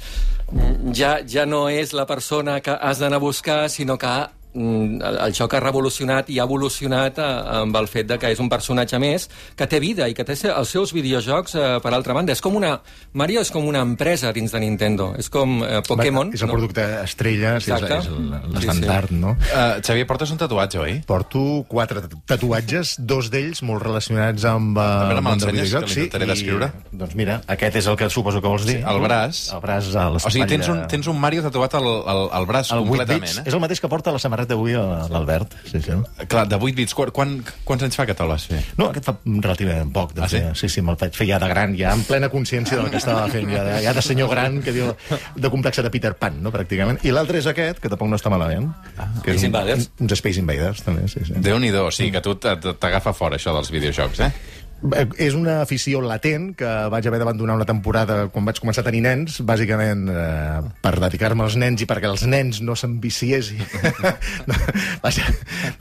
mm, 0.51 0.93
ja, 0.97 1.19
ja 1.27 1.45
no 1.45 1.67
és 1.69 1.93
la 1.93 2.07
persona 2.09 2.59
que 2.59 2.75
has 2.75 2.99
d'anar 3.01 3.21
a 3.21 3.25
buscar, 3.25 3.69
sinó 3.69 3.97
que 4.01 4.11
mm, 4.11 4.40
el, 4.55 5.17
el 5.27 5.33
joc 5.37 5.53
ha 5.55 5.59
revolucionat 5.63 6.29
i 6.33 6.39
ha 6.39 6.45
evolucionat 6.47 7.17
eh, 7.21 7.27
amb 7.61 7.75
el 7.79 7.87
fet 7.87 8.07
de 8.09 8.17
que 8.19 8.31
és 8.33 8.39
un 8.43 8.49
personatge 8.51 8.99
més 8.99 9.29
que 9.55 9.67
té 9.67 9.79
vida 9.79 10.07
i 10.11 10.15
que 10.17 10.25
té 10.27 10.35
els 10.51 10.69
seus 10.69 10.91
videojocs 10.95 11.55
eh, 11.55 11.67
per 11.83 11.93
altra 11.93 12.13
banda. 12.17 12.33
És 12.35 12.41
com 12.43 12.55
una... 12.59 12.73
Mario 13.13 13.41
és 13.41 13.51
com 13.51 13.65
una 13.67 13.81
empresa 13.85 14.31
dins 14.35 14.51
de 14.51 14.59
Nintendo. 14.63 15.11
És 15.19 15.29
com 15.31 15.61
eh, 15.63 15.81
Pokémon. 15.87 16.31
És 16.33 16.41
el 16.43 16.51
no? 16.51 16.55
producte 16.57 16.85
estrella, 17.03 17.57
sí, 17.59 17.71
és, 17.71 17.81
és 17.81 17.89
el- 17.91 18.09
Sí, 18.11 18.53
l'estandard, 18.55 19.11
no? 19.15 19.31
Uh, 19.51 19.79
Xavier, 19.83 20.05
portes 20.07 20.31
un 20.33 20.37
tatuatge, 20.41 20.79
oi? 20.81 20.93
Porto 21.07 21.41
quatre 21.69 22.01
tatuatges, 22.27 22.95
dos 22.99 23.29
d'ells 23.31 23.61
molt 23.67 23.83
relacionats 23.85 24.45
amb... 24.49 24.77
Uh, 24.77 24.81
A 24.81 25.07
veure, 25.09 25.21
me'l 25.21 25.25
món 25.25 25.41
del 25.41 25.49
ensenyes, 25.53 25.69
videojoc, 25.71 25.87
que 25.87 25.99
l'intentaré 26.01 26.25
i, 26.25 26.31
descriure. 26.31 26.69
Doncs 26.91 27.15
mira, 27.19 27.39
aquest 27.55 27.79
és 27.81 27.87
el 27.91 27.97
que 27.99 28.09
suposo 28.13 28.41
que 28.43 28.47
vols 28.51 28.65
dir. 28.67 28.79
Sí, 28.81 28.85
el 28.93 29.01
braç. 29.03 29.41
El 29.55 29.61
braç 29.63 29.89
a 29.95 30.07
O 30.09 30.15
l'espatlla. 30.17 30.33
sigui, 30.35 30.47
tens 30.51 30.69
un, 30.73 30.81
tens 30.91 31.07
un 31.11 31.19
Mario 31.21 31.43
tatuat 31.47 31.75
al, 31.79 31.87
al, 32.13 32.23
al 32.39 32.47
braç 32.49 32.71
el 32.75 32.83
8 32.83 32.89
completament, 32.91 33.37
eh? 33.43 33.47
és 33.47 33.53
el 33.57 33.63
mateix 33.63 33.81
que 33.83 33.89
porta 33.91 34.13
la 34.15 34.19
samarreta 34.21 34.40
d'avui 34.49 34.73
a 34.73 34.81
l'Albert. 35.11 35.53
Sí, 35.69 35.81
sí. 35.81 35.91
Clar, 36.27 36.47
de 36.49 36.55
8 36.57 36.75
bits. 36.75 36.93
Quan, 36.97 37.11
quan, 37.11 37.33
quants 37.67 37.83
anys 37.83 37.95
fa 37.99 38.05
que 38.09 38.15
te'l 38.17 38.27
vas 38.31 38.45
fer? 38.49 38.61
No, 38.77 38.89
aquest 38.89 39.05
fa 39.05 39.15
relativament 39.25 39.91
poc. 39.93 40.13
De 40.17 40.21
Ah, 40.23 40.29
sí? 40.29 40.37
fer. 40.39 40.55
sí, 40.55 40.69
sí, 40.69 40.81
me'l 40.81 40.97
vaig 40.99 41.13
fer 41.15 41.27
ja 41.27 41.39
de 41.39 41.47
gran, 41.51 41.75
ja 41.77 41.93
en 41.93 42.03
plena 42.07 42.29
consciència 42.29 42.77
del 42.77 42.89
que 42.89 42.97
estava 42.97 43.27
fent, 43.31 43.49
ja 43.51 43.63
de, 43.63 43.81
ja 43.83 43.93
de 43.93 44.01
senyor 44.01 44.29
gran, 44.29 44.61
que 44.61 44.71
diu, 44.75 44.93
de 45.35 45.49
complexe 45.49 45.83
de 45.83 45.89
Peter 45.93 46.13
Pan, 46.15 46.41
no, 46.43 46.51
pràcticament. 46.51 46.99
I 47.03 47.11
l'altre 47.11 47.37
és 47.39 47.47
aquest, 47.47 47.79
que 47.79 47.89
tampoc 47.89 48.09
no 48.09 48.15
està 48.19 48.29
malament. 48.33 48.71
Ah, 48.97 49.07
que 49.23 49.31
és 49.35 49.41
Space 49.41 49.45
un, 49.45 49.51
Invaders. 49.53 49.89
uns 49.99 50.11
Space 50.19 50.39
Invaders, 50.39 50.83
també, 50.83 51.07
sí, 51.07 51.19
sí. 51.27 51.33
Déu-n'hi-do, 51.37 51.85
o 51.87 51.91
sigui 51.91 52.11
que 52.11 52.21
tu 52.21 52.35
t'agafa 52.35 53.13
fora 53.13 53.37
això 53.37 53.53
dels 53.55 53.71
videojocs, 53.71 54.19
eh? 54.27 54.31
Eh, 54.81 55.05
És 55.21 55.35
una 55.37 55.59
afició 55.61 55.99
latent 56.01 56.51
que 56.57 56.69
vaig 56.89 57.05
haver 57.05 57.19
d'abandonar 57.21 57.55
una 57.59 57.67
temporada 57.69 58.25
quan 58.33 58.47
vaig 58.47 58.57
començar 58.61 58.81
a 58.81 58.87
tenir 58.87 59.03
nens, 59.05 59.37
bàsicament 59.45 60.07
eh, 60.09 60.61
per 60.81 60.95
dedicar-me 61.03 61.45
als 61.45 61.57
nens 61.61 61.83
i 61.83 61.87
perquè 61.89 62.09
els 62.09 62.23
nens 62.25 62.61
no 62.65 62.73
s'enviciessin. 62.77 63.61
no, 64.49 64.57
vaja, 65.03 65.27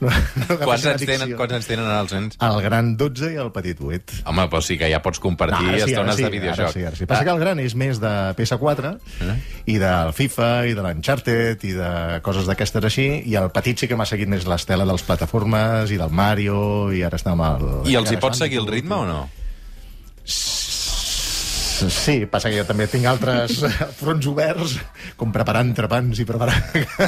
no, 0.03 0.11
no 0.11 0.57
Quants 0.61 0.85
anys, 0.93 1.05
tenen, 1.09 1.33
quants 1.39 1.57
anys 1.57 1.69
tenen 1.71 1.89
els 1.89 2.13
nens? 2.13 2.37
El 2.45 2.59
gran 2.61 2.93
12 2.99 3.31
i 3.33 3.39
el 3.41 3.49
petit 3.55 3.81
8. 3.81 4.21
Home, 4.29 4.45
però 4.51 4.61
sí 4.65 4.77
que 4.77 4.91
ja 4.91 5.01
pots 5.01 5.21
compartir 5.23 5.71
ara 5.71 5.81
sí, 5.81 5.95
estones 5.95 6.19
sí, 6.19 6.27
de 6.27 6.31
videojoc. 6.35 6.67
Ara 6.67 6.75
sí, 6.75 6.85
ara 6.91 7.01
sí. 7.01 7.09
Passa 7.09 7.25
que 7.25 7.33
el 7.33 7.41
gran 7.41 7.63
és 7.63 7.75
més 7.77 8.01
de 8.01 8.13
PS4 8.37 8.93
Eh? 9.21 9.35
i 9.73 9.77
del 9.81 10.13
FIFA 10.15 10.49
i 10.69 10.75
de 10.77 10.83
l'Uncharted 10.85 11.65
i 11.67 11.73
de 11.77 11.91
coses 12.25 12.47
d'aquestes 12.49 12.85
així 12.87 13.07
i 13.29 13.35
el 13.39 13.49
petit 13.53 13.81
sí 13.81 13.89
que 13.89 13.97
m'ha 13.97 14.07
seguit 14.09 14.29
més 14.31 14.45
l'estela 14.49 14.85
dels 14.89 15.03
plataformes 15.05 15.91
i 15.93 15.97
del 16.01 16.13
Mario 16.13 16.91
i 16.93 17.03
ara 17.05 17.17
està 17.19 17.33
amb 17.33 17.45
el... 17.47 17.67
I 17.91 17.97
els 17.99 18.11
hi 18.13 18.19
pots 18.21 18.41
seguir 18.41 18.61
el 18.61 18.69
Bandicoot. 18.69 18.90
Ritme 18.91 18.99
o 18.99 19.05
no? 19.07 19.29
Sí, 21.81 22.27
passa 22.29 22.51
que 22.51 22.59
jo 22.59 22.65
també 22.67 22.85
tinc 22.85 23.07
altres 23.09 23.63
fronts 23.99 24.27
oberts, 24.29 24.75
com 25.17 25.31
preparar 25.33 25.63
entrepans 25.65 26.19
i 26.21 26.25
preparar... 26.29 26.53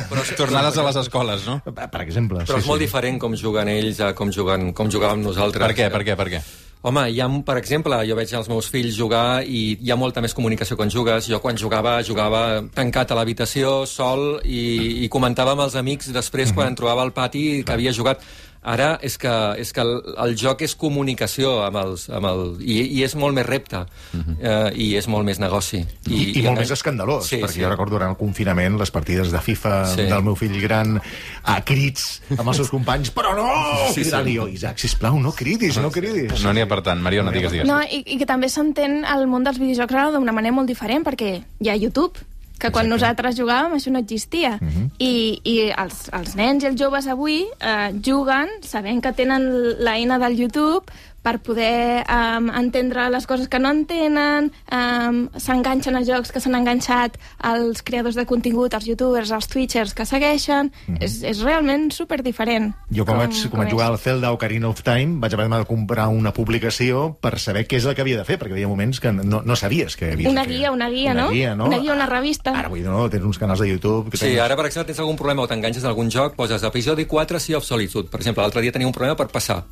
Però 0.10 0.24
tornades 0.34 0.80
a 0.82 0.86
les 0.88 0.98
escoles, 1.04 1.46
no? 1.46 1.60
per 1.62 2.02
exemple. 2.02 2.42
Però 2.48 2.58
és 2.58 2.66
molt 2.70 2.82
diferent 2.82 3.20
com 3.22 3.36
juguen 3.38 3.70
ells 3.70 4.02
a 4.02 4.14
com, 4.18 4.32
juguen, 4.34 4.72
com 4.74 4.90
jugàvem 4.90 5.22
nosaltres. 5.22 5.62
Per 5.68 5.78
què, 5.78 5.92
per 5.94 6.02
què, 6.08 6.16
per 6.18 6.30
què? 6.34 6.42
Home, 6.84 7.04
hi 7.14 7.22
ha, 7.24 7.30
per 7.48 7.56
exemple, 7.62 7.96
jo 8.10 8.16
veig 8.18 8.34
els 8.36 8.50
meus 8.52 8.68
fills 8.68 8.98
jugar 8.98 9.44
i 9.46 9.78
hi 9.80 9.92
ha 9.94 9.96
molta 9.96 10.20
més 10.26 10.34
comunicació 10.36 10.76
quan 10.76 10.90
jugues. 10.92 11.30
Jo 11.32 11.38
quan 11.40 11.56
jugava, 11.56 12.00
jugava 12.04 12.42
tancat 12.76 13.14
a 13.14 13.20
l'habitació, 13.22 13.84
sol, 13.88 14.42
i, 14.44 15.06
i 15.06 15.12
comentava 15.14 15.54
amb 15.54 15.64
els 15.68 15.78
amics 15.80 16.10
després 16.12 16.50
Mhm. 16.50 16.56
quan 16.58 16.74
em 16.74 16.76
trobava 16.82 17.06
al 17.06 17.14
pati 17.14 17.62
que 17.64 17.72
havia 17.78 17.94
jugat. 17.94 18.26
Ara 18.64 18.98
és 19.04 19.18
que, 19.20 19.32
és 19.60 19.74
que 19.76 19.82
el, 19.84 19.98
el 20.24 20.36
joc 20.40 20.62
és 20.64 20.74
comunicació 20.80 21.58
amb 21.66 21.76
els, 21.82 22.06
amb 22.10 22.26
el, 22.30 22.44
i, 22.64 22.80
i 23.00 23.04
és 23.04 23.16
molt 23.20 23.36
més 23.36 23.46
repte 23.46 23.82
eh, 24.16 24.70
i 24.80 24.94
és 24.96 25.08
molt 25.12 25.26
més 25.28 25.40
negoci. 25.42 25.82
I, 26.08 26.14
i, 26.14 26.22
i 26.40 26.44
molt 26.46 26.54
engan- 26.54 26.62
més 26.64 26.72
escandalós, 26.72 27.28
Sí, 27.28 27.42
perquè 27.42 27.58
sí. 27.58 27.64
jo 27.64 27.70
recordo 27.74 27.98
durant 27.98 28.14
el 28.14 28.18
confinament 28.20 28.78
les 28.80 28.92
partides 28.92 29.32
de 29.34 29.42
FIFA 29.44 29.74
Sí. 29.94 30.06
del 30.08 30.24
meu 30.24 30.36
fill 30.40 30.56
gran 30.64 30.96
a 31.44 31.58
crits 31.66 32.22
amb 32.38 32.48
els 32.48 32.58
seus 32.62 32.72
companys, 32.76 33.12
però 33.12 33.36
no! 33.36 33.48
Sí, 33.92 34.04
Sí, 34.04 34.10
sí. 34.10 34.16
sí. 34.16 34.36
jo, 34.38 34.48
Isaac, 34.48 34.80
sisplau, 34.80 35.20
no 35.20 35.32
cridis, 35.36 35.78
no 35.84 35.92
cridis. 35.92 36.44
No 36.44 36.54
n'hi 36.54 36.64
ha 36.64 36.68
per 36.72 36.82
tant. 36.86 37.02
Mariona, 37.04 37.32
digues, 37.36 37.52
digues. 37.52 37.68
No, 37.68 37.82
i, 37.84 38.04
i 38.16 38.18
que 38.22 38.26
també 38.30 38.48
s'entén 38.50 39.02
el 39.04 39.28
món 39.28 39.44
dels 39.44 39.60
videojocs 39.60 39.94
ara 39.94 40.12
d'una 40.16 40.32
manera 40.36 40.56
molt 40.56 40.72
diferent, 40.72 41.04
perquè 41.04 41.36
hi 41.60 41.70
ha 41.70 41.76
YouTube, 41.76 42.18
que 42.60 42.72
quan 42.72 42.88
nosaltres 42.88 43.36
jugàvem 43.36 43.76
això 43.76 43.92
no 43.92 44.00
existia. 44.00 44.58
I, 45.00 45.40
i 45.44 45.56
els, 45.72 46.08
els 46.14 46.36
nens 46.40 46.64
i 46.64 46.70
els 46.70 46.80
joves 46.80 47.08
avui 47.12 47.42
eh, 47.44 47.90
juguen 48.06 48.50
sabent 48.64 49.02
que 49.04 49.14
tenen 49.14 49.50
l'eina 49.84 50.20
del 50.22 50.38
YouTube 50.40 50.86
per 51.24 51.38
poder 51.40 52.04
um, 52.12 52.50
entendre 52.52 53.06
les 53.10 53.26
coses 53.26 53.48
que 53.48 53.60
no 53.60 53.72
entenen, 53.72 54.52
um, 54.76 55.22
s'enganxen 55.40 55.96
a 55.96 56.02
jocs 56.04 56.34
que 56.36 56.42
s'han 56.44 56.58
enganxat 56.60 57.16
als 57.40 57.82
creadors 57.82 58.18
de 58.20 58.26
contingut, 58.28 58.74
als 58.76 58.86
youtubers, 58.90 59.32
als 59.32 59.48
twitchers 59.48 59.94
que 59.96 60.06
segueixen. 60.06 60.72
és, 61.00 61.22
és 61.24 61.40
realment 61.42 61.90
super 61.96 62.22
diferent. 62.24 62.74
Jo 62.92 63.06
quan, 63.08 63.22
vaig, 63.24 63.40
quan 63.50 63.64
vaig 63.64 63.72
jugar 63.72 63.88
al 63.88 63.98
Zelda 63.98 64.34
Ocarina 64.36 64.68
of 64.70 64.84
Time 64.84 65.22
vaig 65.24 65.34
haver 65.34 65.48
de 65.50 65.64
comprar 65.66 66.10
una 66.12 66.34
publicació 66.34 67.14
per 67.22 67.40
saber 67.40 67.66
què 67.68 67.78
és 67.80 67.86
el 67.88 67.96
que 67.96 68.04
havia 68.04 68.18
de 68.20 68.26
fer, 68.28 68.38
perquè 68.38 68.52
hi 68.54 68.60
havia 68.62 68.68
moments 68.72 69.00
que 69.00 69.12
no, 69.16 69.42
no 69.46 69.56
sabies 69.56 69.96
què 69.98 70.12
havies 70.14 70.30
Una 70.30 70.44
de 70.44 70.48
fer. 70.50 70.58
guia, 70.58 70.72
una 70.72 70.90
guia, 70.90 71.12
una 71.14 71.22
no? 71.24 71.30
Guia, 71.32 71.56
no? 71.56 71.66
Una 71.72 71.80
guia, 71.80 71.94
una 71.94 72.06
revista. 72.06 72.52
Ara, 72.52 72.68
vull 72.68 72.84
dir, 72.84 72.90
no, 72.90 73.08
tens 73.10 73.24
uns 73.24 73.40
canals 73.40 73.60
de 73.64 73.70
YouTube... 73.70 74.12
Que 74.12 74.18
Sí, 74.18 74.26
tens... 74.34 74.42
ara, 74.44 74.56
per 74.60 74.66
exemple, 74.68 74.92
tens 74.92 75.00
algun 75.00 75.16
problema 75.18 75.44
o 75.44 75.48
t'enganxes 75.48 75.84
a 75.86 75.90
algun 75.94 76.12
joc, 76.12 76.36
poses 76.36 76.64
episodi 76.68 77.06
4 77.08 77.40
Sea 77.40 77.58
of 77.58 77.64
Solitude. 77.66 78.10
Per 78.12 78.20
exemple, 78.20 78.44
l'altre 78.44 78.62
dia 78.62 78.72
tenia 78.76 78.88
un 78.88 78.94
problema 78.94 79.16
per 79.16 79.28
passar. 79.32 79.64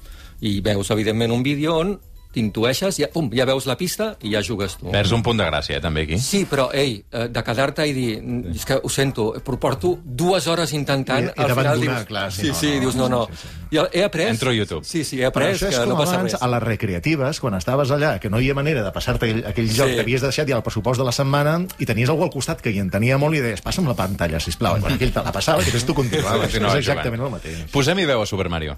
I 0.41 0.59
veus, 0.61 0.89
evidentment, 0.91 1.31
un 1.31 1.43
vídeo 1.43 1.77
on 1.77 1.99
t'intueixes, 2.31 2.95
ja, 2.95 3.09
pum, 3.11 3.25
ja 3.35 3.43
veus 3.43 3.65
la 3.67 3.73
pista 3.75 4.13
i 4.23 4.29
ja 4.31 4.39
jugues 4.39 4.77
tu. 4.79 4.87
Perds 4.89 5.11
un 5.11 5.19
punt 5.21 5.35
de 5.35 5.43
gràcia, 5.43 5.75
eh, 5.75 5.81
també, 5.83 6.05
aquí. 6.05 6.17
Sí, 6.23 6.45
però, 6.47 6.69
ei, 6.71 7.03
eh, 7.11 7.25
de 7.27 7.41
quedar-te 7.43 7.83
i 7.85 7.91
dir, 7.91 8.21
"Mm, 8.23 8.53
és 8.55 8.63
que 8.65 8.79
ho 8.81 8.87
sento, 8.89 9.33
però 9.43 9.59
porto 9.59 9.99
dues 10.01 10.47
hores 10.47 10.71
intentant, 10.71 11.25
I- 11.27 11.41
i 11.41 11.43
al 11.43 11.51
final 11.57 11.81
dius... 11.81 12.05
clar, 12.05 12.31
sí, 12.31 12.43
sí, 12.43 12.47
no, 12.47 12.53
sí, 12.55 12.67
no, 12.75 12.79
dius, 12.79 12.95
no, 12.95 13.09
no. 13.09 13.25
sí, 13.27 13.33
sí, 13.35 13.75
I 13.75 13.79
he 13.99 14.03
après... 14.05 14.29
Entro 14.29 14.49
a 14.49 14.53
YouTube. 14.53 14.85
Sí, 14.85 15.03
sí, 15.03 15.19
he 15.19 15.25
après 15.25 15.59
que 15.59 15.85
no 15.85 15.97
passa 15.97 16.15
abans, 16.15 16.31
res. 16.31 16.41
a 16.41 16.47
les 16.47 16.63
recreatives, 16.63 17.39
quan 17.41 17.53
estaves 17.55 17.91
allà, 17.91 18.17
que 18.21 18.29
no 18.29 18.37
hi 18.39 18.43
havia 18.45 18.53
manera 18.55 18.81
de 18.83 18.91
passar-te 18.93 19.25
aquell, 19.25 19.45
aquell 19.47 19.67
joc 19.69 19.89
Sí. 19.89 19.95
que 19.95 20.01
havies 20.01 20.21
deixat 20.21 20.47
ja 20.47 20.55
al 20.55 20.63
pressupost 20.63 20.99
de 20.99 21.03
la 21.05 21.11
setmana 21.11 21.65
i 21.79 21.85
tenies 21.85 22.07
algú 22.09 22.23
al 22.23 22.31
costat 22.31 22.61
que 22.61 22.71
hi 22.71 22.79
entenia 22.79 23.17
molt 23.17 23.35
i 23.35 23.41
deies, 23.41 23.61
passa'm 23.61 23.85
la 23.87 23.93
pantalla, 23.93 24.39
sisplau. 24.39 24.77
I 24.77 24.79
quan 24.79 24.93
aquell 24.93 25.11
te 25.11 25.21
la 25.21 25.31
passava, 25.33 25.61
que 25.63 25.71
tu 25.71 25.93
continuaves. 25.93 26.41
Continuava 26.47 26.79
és 26.79 26.87
exactament 26.87 27.19
jugant. 27.21 27.43
el 27.43 27.51
mateix. 27.55 27.71
Posem-hi 27.71 28.05
veu 28.05 28.21
a 28.21 28.25
Super 28.25 28.47
Mario. 28.47 28.77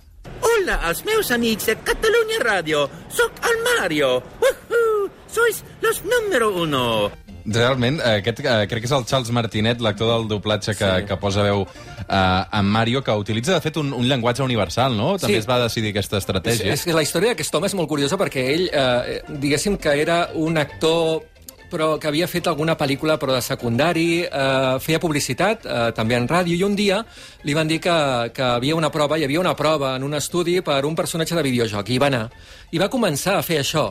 Hola 0.63 0.77
als 0.87 1.03
meus 1.03 1.27
amics 1.35 1.65
de 1.67 1.73
Catalunya 1.75 2.37
Ràdio. 2.39 2.85
Soc 3.11 3.35
el 3.43 3.57
Mario. 3.65 4.23
Woohoo! 4.39 5.09
Sois 5.27 5.59
los 5.81 5.99
número 6.05 6.53
uno. 6.55 7.11
Realment, 7.43 7.99
eh, 7.99 8.21
aquest 8.21 8.39
eh, 8.39 8.53
crec 8.71 8.79
que 8.79 8.87
és 8.87 8.93
el 8.95 9.03
Charles 9.03 9.33
Martinet, 9.35 9.81
l'actor 9.83 10.07
del 10.13 10.29
doblatge 10.29 10.71
que, 10.79 10.87
sí. 11.01 11.05
que 11.09 11.17
posa 11.19 11.43
veu 11.43 11.65
eh, 12.07 12.15
en 12.55 12.65
Mario, 12.71 13.03
que 13.03 13.11
utilitza, 13.11 13.57
de 13.57 13.59
fet, 13.59 13.75
un, 13.81 13.91
un 13.91 14.07
llenguatge 14.07 14.39
universal, 14.47 14.95
no? 14.95 15.17
També 15.17 15.35
Sí. 15.35 15.41
es 15.43 15.49
va 15.49 15.59
decidir 15.59 15.91
aquesta 15.91 16.15
És, 16.15 16.23
estratègia. 16.23 16.71
és 16.71 16.85
que 16.87 16.95
la 16.95 17.03
història 17.03 17.33
d'aquest 17.33 17.59
home 17.59 17.67
és 17.67 17.75
molt 17.75 17.89
curiosa 17.91 18.15
perquè 18.15 18.47
ell, 18.53 18.69
eh, 18.71 19.19
diguéssim 19.27 19.75
que 19.75 19.99
era 19.99 20.29
un 20.33 20.57
actor 20.57 21.25
però 21.73 21.95
que 21.97 22.09
havia 22.11 22.29
fet 22.29 22.47
alguna 22.51 22.77
pel·lícula 22.77 23.17
però 23.17 23.33
de 23.33 23.41
secundari, 23.41 24.21
eh, 24.21 24.77
feia 24.83 25.01
publicitat 25.01 25.65
eh, 25.65 25.89
també 25.97 26.19
en 26.19 26.29
ràdio, 26.29 26.53
i 26.53 26.63
un 26.67 26.77
dia 26.77 27.01
li 27.43 27.57
van 27.57 27.67
dir 27.67 27.79
que, 27.81 27.97
que 28.35 28.45
havia 28.45 28.77
una 28.77 28.91
prova, 28.93 29.17
hi 29.17 29.25
havia 29.25 29.41
una 29.41 29.55
prova 29.57 29.95
en 29.97 30.05
un 30.05 30.13
estudi 30.13 30.59
per 30.61 30.83
un 30.85 30.95
personatge 30.95 31.35
de 31.35 31.45
videojoc, 31.49 31.89
i 31.89 31.97
va 31.97 32.11
anar. 32.13 32.27
I 32.71 32.81
va 32.81 32.91
començar 32.93 33.39
a 33.39 33.45
fer 33.45 33.63
això, 33.63 33.89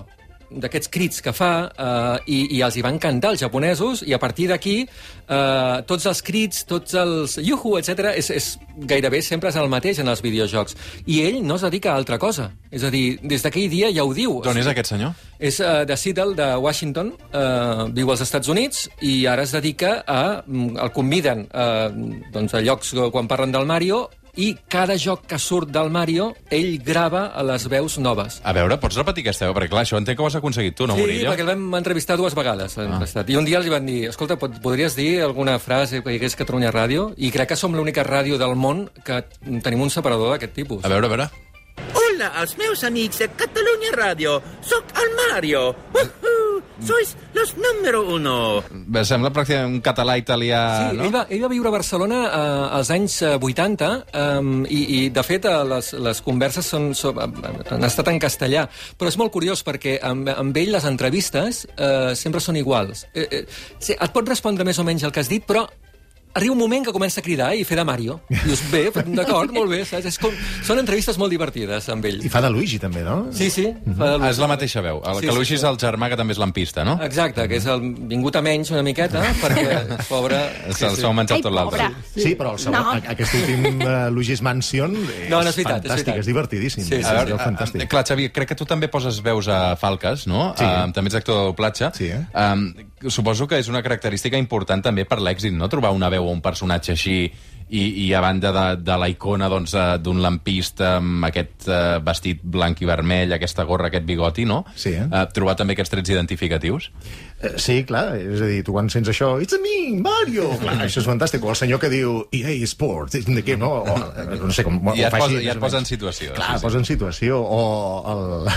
d'aquests 0.61 0.91
crits 0.93 1.23
que 1.25 1.33
fa 1.37 1.53
eh, 1.71 2.33
i, 2.33 2.39
i 2.59 2.63
els 2.65 2.77
hi 2.77 2.85
van 2.85 2.99
cantar 3.03 3.33
els 3.35 3.43
japonesos 3.43 4.03
i 4.07 4.15
a 4.15 4.21
partir 4.23 4.49
d'aquí 4.51 4.77
eh, 4.83 5.77
tots 5.89 6.07
els 6.11 6.23
crits, 6.25 6.65
tots 6.69 6.97
els 6.99 7.39
yuhu, 7.43 7.77
etc 7.81 8.13
és, 8.17 8.31
és 8.31 8.49
gairebé 8.89 9.23
sempre 9.25 9.53
és 9.53 9.59
el 9.61 9.71
mateix 9.73 10.01
en 10.03 10.11
els 10.13 10.23
videojocs. 10.25 10.77
I 11.07 11.21
ell 11.27 11.41
no 11.47 11.59
es 11.59 11.67
dedica 11.67 11.93
a 11.93 11.99
altra 12.01 12.19
cosa. 12.19 12.51
És 12.73 12.85
a 12.85 12.91
dir, 12.93 13.19
des 13.23 13.45
d'aquell 13.45 13.69
dia 13.73 13.91
ja 13.93 14.05
ho 14.05 14.15
diu. 14.17 14.39
D'on 14.45 14.61
és 14.61 14.71
aquest 14.71 14.95
senyor? 14.95 15.13
És 15.39 15.59
uh, 15.61 15.83
de 15.89 15.97
Seattle, 15.99 16.37
de 16.39 16.49
Washington, 16.63 17.13
uh, 17.33 17.85
viu 17.93 18.11
als 18.13 18.25
Estats 18.25 18.49
Units 18.53 18.87
i 19.01 19.23
ara 19.31 19.45
es 19.47 19.53
dedica 19.55 19.99
a... 20.07 20.43
mm, 20.47 20.81
el 20.83 20.93
conviden 20.95 21.47
uh, 21.51 21.89
doncs, 22.33 22.55
a 22.57 22.63
llocs 22.65 22.95
quan 23.13 23.29
parlen 23.31 23.53
del 23.55 23.69
Mario 23.69 24.07
i 24.37 24.55
cada 24.69 24.97
joc 24.97 25.27
que 25.29 25.39
surt 25.39 25.69
del 25.73 25.91
Mario, 25.93 26.31
ell 26.51 26.79
grava 26.85 27.27
a 27.37 27.43
les 27.45 27.67
veus 27.69 27.99
noves. 28.01 28.41
A 28.45 28.55
veure, 28.57 28.79
pots 28.81 28.97
repetir 28.97 29.27
aquesta 29.27 29.49
veu? 29.49 29.57
Perquè 29.59 29.69
clar, 29.73 29.85
això 29.85 30.01
entenc 30.01 30.17
que 30.17 30.25
ho 30.25 30.31
has 30.31 30.39
aconseguit 30.39 30.77
tu, 30.79 30.87
no, 30.89 30.97
sí, 30.97 31.05
Murillo? 31.05 31.29
perquè 31.31 31.45
el 31.45 31.53
vam 31.53 31.77
entrevistar 31.77 32.17
dues 32.17 32.37
vegades. 32.39 32.79
Ah. 32.81 33.03
I 33.27 33.37
un 33.37 33.45
dia 33.45 33.61
els 33.61 33.69
van 33.73 33.87
dir, 33.87 34.07
escolta, 34.09 34.39
pot, 34.41 34.57
podries 34.65 34.97
dir 34.97 35.21
alguna 35.23 35.59
frase 35.61 36.03
que 36.03 36.15
hi 36.15 36.21
hagués 36.21 36.37
Catalunya 36.39 36.73
Ràdio? 36.73 37.11
I 37.17 37.31
crec 37.35 37.53
que 37.53 37.61
som 37.61 37.77
l'única 37.77 38.07
ràdio 38.09 38.41
del 38.41 38.57
món 38.57 38.87
que 39.05 39.23
tenim 39.63 39.85
un 39.85 39.93
separador 39.93 40.33
d'aquest 40.33 40.57
tipus. 40.57 40.85
A 40.85 40.93
veure, 40.93 41.07
a 41.07 41.13
veure. 41.13 41.31
Hola 41.93 42.33
als 42.41 42.57
meus 42.57 42.85
amics 42.85 43.21
de 43.21 43.29
Catalunya 43.37 43.93
Ràdio. 43.97 44.41
Soc 44.65 44.97
el 44.97 45.17
Mario. 45.21 45.73
Woohoo! 45.93 46.22
Sois 46.81 47.17
los 47.35 47.53
número 47.57 48.03
uno. 48.15 48.63
Bé, 48.71 49.05
Sembla 49.07 49.31
pràcticament 49.35 49.77
un 49.77 49.83
català 49.85 50.17
italià, 50.19 50.63
Sí, 50.91 50.97
no? 50.97 51.05
ell, 51.07 51.13
va, 51.15 51.27
ell 51.29 51.43
va 51.45 51.51
viure 51.53 51.69
a 51.71 51.75
Barcelona 51.75 52.23
eh, 52.27 52.79
als 52.79 52.91
anys 52.95 53.19
eh, 53.23 53.35
80 53.37 53.91
eh, 54.13 54.41
i, 54.73 54.81
i, 54.81 55.01
de 55.15 55.25
fet, 55.27 55.47
eh, 55.47 55.61
les, 55.69 55.93
les 56.09 56.23
converses 56.25 56.67
són, 56.67 56.91
són, 56.99 57.21
han 57.23 57.87
estat 57.87 58.09
en 58.09 58.19
castellà. 58.23 58.67
Però 58.99 59.13
és 59.13 59.19
molt 59.21 59.35
curiós 59.35 59.63
perquè 59.67 59.99
amb, 60.03 60.33
amb 60.33 60.57
ell 60.57 60.73
les 60.75 60.89
entrevistes 60.89 61.67
eh, 61.77 62.15
sempre 62.19 62.43
són 62.43 62.59
iguals. 62.61 63.07
Eh, 63.15 63.29
eh, 63.29 63.45
sí, 63.79 63.95
et 63.95 64.13
pot 64.15 64.29
respondre 64.29 64.67
més 64.67 64.81
o 64.81 64.87
menys 64.89 65.05
el 65.07 65.15
que 65.15 65.23
has 65.23 65.31
dit, 65.31 65.45
però 65.47 65.67
arriba 66.35 66.53
un 66.55 66.59
moment 66.59 66.85
que 66.87 66.93
comença 66.93 67.21
a 67.21 67.25
cridar 67.25 67.51
i 67.57 67.65
fer 67.69 67.77
de 67.79 67.85
Mario. 67.85 68.21
I 68.31 68.39
dius, 68.45 68.63
bé, 68.73 68.85
d'acord, 69.19 69.53
molt 69.53 69.71
bé. 69.71 69.83
Saps? 69.89 70.07
És 70.09 70.19
com, 70.19 70.33
són 70.65 70.81
entrevistes 70.83 71.19
molt 71.21 71.31
divertides 71.35 71.89
amb 71.93 72.05
ell. 72.09 72.21
I 72.25 72.31
fa 72.33 72.41
de 72.45 72.51
Luigi, 72.51 72.79
també, 72.83 73.03
no? 73.07 73.27
Sí, 73.37 73.51
sí. 73.51 73.67
Fa 73.99 74.13
Ah, 74.23 74.31
és 74.31 74.39
la 74.43 74.49
mateixa 74.51 74.81
veu. 74.85 75.01
El 75.05 75.21
Sí, 75.21 75.27
que 75.27 75.31
sí, 75.33 75.37
Luigi 75.37 75.55
sí. 75.55 75.61
és 75.61 75.65
el 75.69 75.77
germà, 75.81 76.09
que 76.13 76.17
també 76.21 76.33
és 76.37 76.41
lampista, 76.41 76.85
no? 76.85 76.99
Exacte, 77.05 77.47
que 77.49 77.57
és 77.61 77.67
el 77.67 77.81
vingut 78.11 78.37
a 78.37 78.43
menys 78.45 78.71
una 78.73 78.83
miqueta, 78.87 79.23
perquè, 79.43 79.99
pobre... 80.09 80.39
Se'l 80.77 80.97
s'ho 80.99 81.09
ha 81.11 81.17
menjat 81.17 81.43
tot 81.45 81.53
l'altre. 81.55 81.91
Sí, 82.15 82.35
però 82.39 82.55
el 82.57 82.61
segon, 82.63 82.79
No. 82.83 82.97
aquest 83.13 83.35
últim 83.39 83.67
uh, 83.85 84.09
Luigi's 84.13 84.41
Mansion 84.43 84.95
és, 84.97 85.29
No, 85.31 85.43
no 85.43 85.49
és 85.51 85.57
veritat, 85.59 85.85
és 85.85 85.91
fantàstic, 85.91 86.07
veritat. 86.13 86.19
és, 86.23 86.27
divertidíssim. 86.31 86.85
Sí, 86.85 86.95
sí, 86.95 87.01
és, 87.01 87.07
A 87.07 87.11
sí. 87.11 87.17
veure, 87.21 87.37
és 87.37 87.45
fantàstic. 87.47 87.87
clar, 87.93 88.05
Xavi, 88.09 88.29
crec 88.35 88.49
que 88.53 88.59
tu 88.59 88.65
també 88.69 88.89
poses 88.93 89.21
veus 89.25 89.49
a 89.53 89.61
Falques, 89.81 90.27
no? 90.31 90.53
Sí. 90.59 90.65
Uh, 90.65 90.89
també 90.97 91.09
ets 91.13 91.19
actor 91.21 91.39
de 91.41 91.45
doblatge. 91.51 91.91
Sí, 91.99 92.09
eh? 92.13 92.23
Um, 92.35 92.67
suposo 93.11 93.49
que 93.49 93.59
és 93.59 93.69
una 93.73 93.83
característica 93.83 94.39
important 94.39 94.83
també 94.85 95.07
per 95.09 95.21
l'èxit, 95.21 95.55
no? 95.57 95.69
Trobar 95.73 95.91
una 95.97 96.11
veu 96.13 96.29
o 96.29 96.33
un 96.33 96.43
personatge 96.45 96.95
així 96.95 97.17
i, 97.73 97.83
i 98.05 98.13
a 98.13 98.21
banda 98.21 98.53
de, 98.53 98.65
de 98.85 98.97
la 99.01 99.09
icona 99.09 99.49
doncs, 99.49 99.73
eh, 99.75 99.85
d'un 100.05 100.21
lampista 100.23 100.97
amb 100.99 101.25
aquest 101.31 101.69
uh, 101.71 102.03
vestit 102.05 102.43
blanc 102.45 102.83
i 102.85 102.89
vermell, 102.89 103.33
aquesta 103.33 103.65
gorra, 103.69 103.89
aquest 103.89 104.05
bigoti, 104.09 104.45
no? 104.49 104.61
Sí, 104.77 104.93
eh? 104.93 105.07
Uh, 105.09 105.25
trobar 105.33 105.57
també 105.57 105.77
aquests 105.77 105.95
trets 105.95 106.13
identificatius. 106.13 106.91
Eh, 107.43 107.53
Sí, 107.59 107.83
clar, 107.85 108.17
és 108.19 108.41
a 108.41 108.47
dir, 108.47 108.63
tu 108.65 108.73
quan 108.75 108.89
sents 108.91 109.09
això, 109.11 109.33
it's 109.43 109.55
a 109.55 109.59
me, 109.63 109.99
Mario! 110.03 110.49
Clar, 110.61 110.77
això 110.87 111.03
és 111.03 111.07
fantàstic. 111.09 111.43
O 111.45 111.51
el 111.51 111.57
senyor 111.59 111.81
que 111.83 111.91
diu, 111.93 112.21
EA 112.33 112.55
Sports, 112.71 113.17
it's 113.19 113.29
in 113.29 113.35
the 113.35 113.43
game, 113.43 113.59
no? 113.63 113.83
O, 113.83 113.97
eh, 114.17 114.39
no 114.41 114.51
sé 114.55 114.65
com... 114.67 114.79
I 114.95 115.03
et 115.07 115.11
fa 115.15 115.19
posa- 115.25 115.41
i 115.43 115.49
et 115.51 115.59
posa 115.63 115.81
en 115.83 115.87
situació, 115.89 116.33
Clar, 116.37 116.53
sí, 116.55 116.61
sí. 116.61 116.67
posa 116.67 116.79
en 116.79 116.87
situació. 116.89 117.41
O 117.43 117.63
el, 118.13 118.53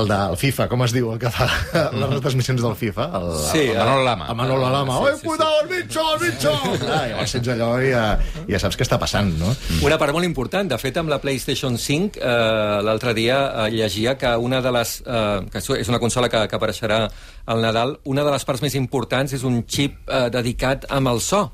el 0.00 0.08
del 0.12 0.36
FIFA, 0.38 0.68
com 0.70 0.84
es 0.86 0.94
diu, 0.94 1.10
el 1.14 1.18
que 1.22 1.30
fa 1.34 1.48
les 1.98 2.08
retransmissions 2.14 2.62
del 2.62 2.76
FIFA? 2.78 3.08
El, 3.20 3.28
Sí, 3.52 3.64
El 3.72 3.78
Manolo 3.82 4.04
Lama. 4.06 4.28
El 4.30 4.36
Manolo 4.36 4.70
Lama. 4.70 4.98
Sí, 4.98 5.04
Oi, 5.04 5.12
sí, 5.12 5.20
sí. 5.20 5.26
cuidado, 5.26 5.60
el 5.62 5.68
bicho, 5.82 6.06
el 6.14 6.20
bicho! 6.30 6.54
Clar, 6.84 7.02
llavors 7.10 7.34
sents 7.36 7.48
allò 7.56 7.70
i 7.82 7.90
ja, 7.92 8.04
ja 8.48 8.62
saps 8.62 8.78
què 8.78 8.86
està 8.86 8.98
passant, 9.02 9.34
no? 9.40 9.50
Una 9.82 9.98
part 10.00 10.14
molt 10.14 10.26
important. 10.28 10.70
De 10.72 10.78
fet, 10.78 10.96
amb 11.02 11.10
la 11.12 11.18
PlayStation 11.22 11.74
5, 11.78 12.22
eh, 12.22 12.78
l'altre 12.86 13.14
dia 13.18 13.42
eh, 13.66 13.70
llegia 13.74 14.16
que 14.18 14.30
una 14.38 14.62
de 14.64 14.72
les... 14.78 14.98
Eh, 15.06 15.42
que 15.52 15.58
és 15.82 15.88
una 15.90 15.98
consola 16.02 16.28
que, 16.30 16.46
que 16.48 16.56
apareixerà 16.58 17.02
al 17.50 17.62
Nadal, 17.64 17.96
una 18.12 18.24
de 18.26 18.32
les 18.34 18.44
parts 18.48 18.62
més 18.64 18.76
importants 18.78 19.32
és 19.32 19.44
un 19.48 19.62
xip 19.64 19.96
eh, 20.06 20.28
dedicat 20.32 20.88
amb 20.92 21.12
el 21.14 21.24
so. 21.24 21.48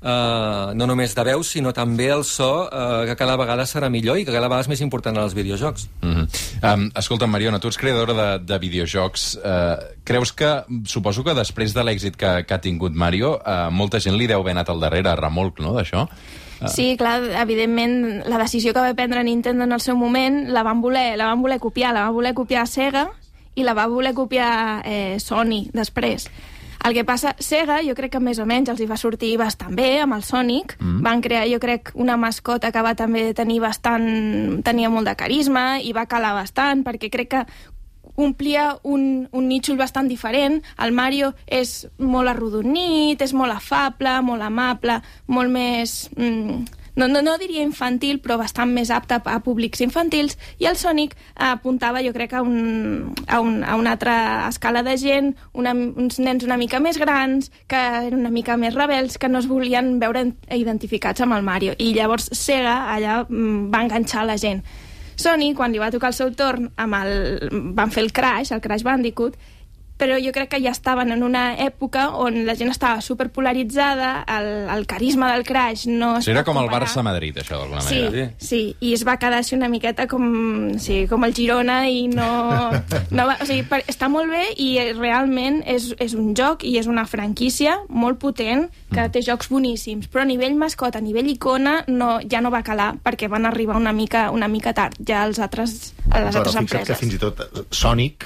Uh, 0.00 0.72
no 0.80 0.86
només 0.88 1.12
de 1.12 1.22
veus, 1.28 1.50
sinó 1.52 1.74
també 1.76 2.06
el 2.08 2.22
so 2.24 2.46
uh, 2.64 3.02
que 3.04 3.12
cada 3.20 3.34
vegada 3.36 3.66
serà 3.68 3.90
millor 3.92 4.16
i 4.16 4.22
que 4.24 4.32
cada 4.32 4.48
vegada 4.48 4.64
és 4.64 4.70
més 4.72 4.80
important 4.80 5.12
en 5.12 5.26
els 5.26 5.34
videojocs. 5.36 5.90
Mm 6.00 6.14
-hmm. 6.14 6.70
um, 6.70 6.86
escolta, 6.96 7.26
Mariona, 7.26 7.58
tu 7.60 7.68
ets 7.68 7.76
creadora 7.76 8.14
de, 8.14 8.44
de 8.46 8.58
videojocs. 8.58 9.36
Uh, 9.36 9.76
creus 10.02 10.32
que, 10.32 10.64
suposo 10.86 11.22
que 11.22 11.34
després 11.34 11.74
de 11.74 11.84
l'èxit 11.84 12.16
que, 12.16 12.44
que 12.46 12.54
ha 12.54 12.60
tingut 12.60 12.94
Mario, 12.94 13.42
uh, 13.44 13.68
molta 13.70 14.00
gent 14.00 14.16
li 14.16 14.26
deu 14.26 14.40
haver 14.40 14.52
anat 14.52 14.70
al 14.70 14.80
darrere, 14.80 15.10
a 15.10 15.16
remolc, 15.16 15.60
no?, 15.60 15.74
d'això? 15.74 16.08
Sí, 16.68 16.96
clar, 16.96 17.22
evidentment, 17.40 18.22
la 18.28 18.38
decisió 18.38 18.72
que 18.72 18.80
va 18.80 18.94
prendre 18.94 19.22
Nintendo 19.24 19.64
en 19.64 19.72
el 19.72 19.80
seu 19.80 19.96
moment 19.96 20.48
la 20.52 20.62
van 20.62 20.80
voler, 20.80 21.16
la 21.16 21.26
van 21.26 21.42
voler 21.42 21.58
copiar, 21.58 21.94
la 21.94 22.02
van 22.02 22.12
voler 22.12 22.34
copiar 22.34 22.66
Sega 22.66 23.08
i 23.60 23.66
la 23.66 23.76
va 23.76 23.88
voler 23.90 24.14
copiar 24.16 24.80
eh, 24.84 25.18
Sony 25.20 25.66
després. 25.76 26.28
El 26.80 26.94
que 26.96 27.04
passa, 27.04 27.34
Sega, 27.44 27.82
jo 27.84 27.92
crec 27.96 28.14
que 28.14 28.22
més 28.24 28.38
o 28.40 28.46
menys 28.48 28.70
els 28.72 28.80
hi 28.80 28.86
va 28.88 28.96
sortir 28.96 29.34
bastant 29.36 29.74
bé 29.76 29.98
amb 30.00 30.16
el 30.16 30.24
Sonic. 30.24 30.78
Mm. 30.80 31.02
Van 31.04 31.20
crear, 31.20 31.44
jo 31.50 31.58
crec, 31.60 31.92
una 31.92 32.16
mascota 32.16 32.72
que 32.72 32.84
va 32.84 32.94
també 32.96 33.34
tenir 33.36 33.60
bastant... 33.60 34.62
tenia 34.64 34.88
molt 34.88 35.10
de 35.10 35.14
carisma 35.16 35.76
i 35.84 35.92
va 35.92 36.08
calar 36.08 36.32
bastant, 36.38 36.80
perquè 36.86 37.12
crec 37.12 37.30
que 37.34 37.44
omplia 38.20 38.78
un, 38.82 39.28
un 39.32 39.48
nítxol 39.48 39.76
bastant 39.76 40.08
diferent. 40.08 40.60
El 40.80 40.96
Mario 40.96 41.34
és 41.46 41.84
molt 41.98 42.32
arrodonit, 42.32 43.20
és 43.20 43.36
molt 43.36 43.52
afable, 43.52 44.16
molt 44.24 44.48
amable, 44.48 45.00
molt 45.28 45.52
més... 45.52 46.06
Mm, 46.16 46.64
no, 46.96 47.08
no, 47.08 47.22
no 47.22 47.36
diria 47.38 47.62
infantil, 47.62 48.20
però 48.22 48.38
bastant 48.40 48.72
més 48.74 48.90
apte 48.94 49.16
a, 49.18 49.22
a 49.32 49.38
públics 49.44 49.82
infantils, 49.84 50.36
i 50.58 50.68
el 50.70 50.78
Sonic 50.80 51.16
apuntava, 51.34 52.02
jo 52.04 52.12
crec, 52.16 52.34
a, 52.34 52.42
un, 52.42 53.14
a, 53.26 53.40
un, 53.40 53.62
a 53.64 53.76
una 53.80 53.94
altra 53.96 54.48
escala 54.48 54.82
de 54.86 54.96
gent, 55.00 55.32
una, 55.52 55.74
uns 55.74 56.20
nens 56.22 56.44
una 56.46 56.58
mica 56.60 56.80
més 56.82 56.98
grans, 57.00 57.50
que 57.70 57.80
eren 58.10 58.20
una 58.20 58.34
mica 58.34 58.56
més 58.60 58.76
rebels, 58.76 59.18
que 59.18 59.30
no 59.30 59.40
es 59.40 59.48
volien 59.50 59.98
veure 60.02 60.26
identificats 60.50 61.24
amb 61.24 61.38
el 61.38 61.46
Mario. 61.46 61.74
I 61.78 61.92
llavors 61.96 62.30
Sega 62.36 62.92
allà 62.94 63.22
mm, 63.28 63.70
va 63.72 63.84
enganxar 63.86 64.26
la 64.28 64.38
gent. 64.40 64.62
Sony, 65.20 65.50
quan 65.56 65.72
li 65.72 65.80
va 65.80 65.90
tocar 65.92 66.14
el 66.14 66.16
seu 66.16 66.30
torn, 66.32 66.70
amb 66.80 66.96
el, 67.02 67.48
van 67.76 67.92
fer 67.92 68.06
el 68.06 68.12
Crash, 68.16 68.54
el 68.56 68.62
Crash 68.64 68.84
Bandicoot, 68.86 69.36
però 70.00 70.16
jo 70.22 70.32
crec 70.32 70.48
que 70.54 70.60
ja 70.64 70.72
estaven 70.72 71.12
en 71.12 71.22
una 71.26 71.50
època 71.60 72.08
on 72.16 72.40
la 72.48 72.54
gent 72.56 72.72
estava 72.72 73.02
superpolaritzada, 73.04 74.24
el, 74.38 74.48
el 74.78 74.86
carisma 74.86 75.32
del 75.34 75.44
Crash 75.44 75.86
no 75.86 76.16
es 76.18 76.24
Sí, 76.24 76.30
era 76.32 76.44
com 76.44 76.56
el. 76.58 76.68
Barça-Madrid, 76.70 77.36
això, 77.42 77.58
d'alguna 77.58 77.80
Sí, 77.82 77.98
manera. 78.00 78.32
sí, 78.38 78.60
i 78.80 78.92
es 78.94 79.02
va 79.06 79.16
quedar 79.18 79.40
així 79.42 79.56
una 79.56 79.68
miqueta 79.68 80.06
com, 80.08 80.78
sí, 80.78 81.02
com 81.10 81.24
el 81.26 81.34
Girona 81.34 81.80
i 81.90 82.06
no... 82.08 82.28
no 83.10 83.26
va, 83.26 83.36
o 83.42 83.46
sigui, 83.48 83.64
per, 83.68 83.82
està 83.90 84.08
molt 84.08 84.30
bé 84.30 84.44
i 84.62 84.70
realment 84.96 85.60
és, 85.66 85.90
és 85.98 86.14
un 86.14 86.32
joc 86.38 86.62
i 86.64 86.76
és 86.78 86.86
una 86.90 87.04
franquícia 87.10 87.76
molt 87.88 88.20
potent 88.22 88.68
que 88.94 89.08
té 89.10 89.22
jocs 89.26 89.50
boníssims, 89.50 90.08
però 90.10 90.22
a 90.22 90.28
nivell 90.30 90.54
mascota, 90.58 90.98
a 90.98 91.04
nivell 91.04 91.28
icona, 91.30 91.80
no, 91.88 92.20
ja 92.30 92.40
no 92.40 92.50
va 92.54 92.62
calar 92.66 92.92
perquè 93.04 93.28
van 93.30 93.46
arribar 93.50 93.76
una 93.76 93.92
mica, 93.92 94.28
una 94.30 94.48
mica 94.48 94.72
tard 94.72 94.96
ja 95.06 95.24
els 95.26 95.38
altres, 95.42 95.92
a 96.10 96.22
les 96.24 96.34
Però 96.34 96.44
altres 96.44 96.54
fixa't 96.54 96.70
que 96.70 96.78
empreses. 96.78 96.98
fins 97.02 97.14
i 97.18 97.18
tot 97.18 97.40
eh, 97.44 97.66
Sonic 97.70 98.24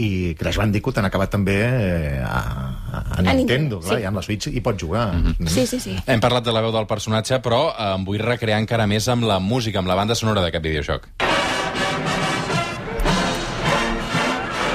i 0.00 0.34
Crash 0.38 0.58
Bandicoot 0.60 1.00
han 1.00 1.08
acabat 1.10 1.32
també 1.36 1.56
eh, 1.60 2.20
a, 2.24 2.40
a, 2.40 3.02
a 3.18 3.22
Nintendo, 3.22 3.38
Nintendo, 3.38 3.80
clar, 3.84 3.98
sí. 3.98 4.04
i 4.04 4.08
amb 4.08 4.20
la 4.20 4.24
Switch 4.24 4.50
hi 4.50 4.62
pot 4.64 4.80
jugar. 4.80 5.10
Mm 5.14 5.34
-hmm. 5.38 5.48
Sí, 5.48 5.66
sí, 5.66 5.80
sí. 5.80 5.96
Hem 6.06 6.20
parlat 6.20 6.44
de 6.44 6.52
la 6.52 6.60
veu 6.60 6.72
del 6.72 6.86
personatge, 6.86 7.40
però 7.40 7.70
eh, 7.70 7.94
em 7.94 8.04
vull 8.04 8.18
recrear 8.18 8.58
encara 8.58 8.86
més 8.86 9.08
amb 9.08 9.24
la 9.24 9.38
música, 9.38 9.78
amb 9.78 9.88
la 9.88 9.94
banda 9.94 10.14
sonora 10.14 10.40
d'aquest 10.40 10.64
videojoc. 10.64 11.08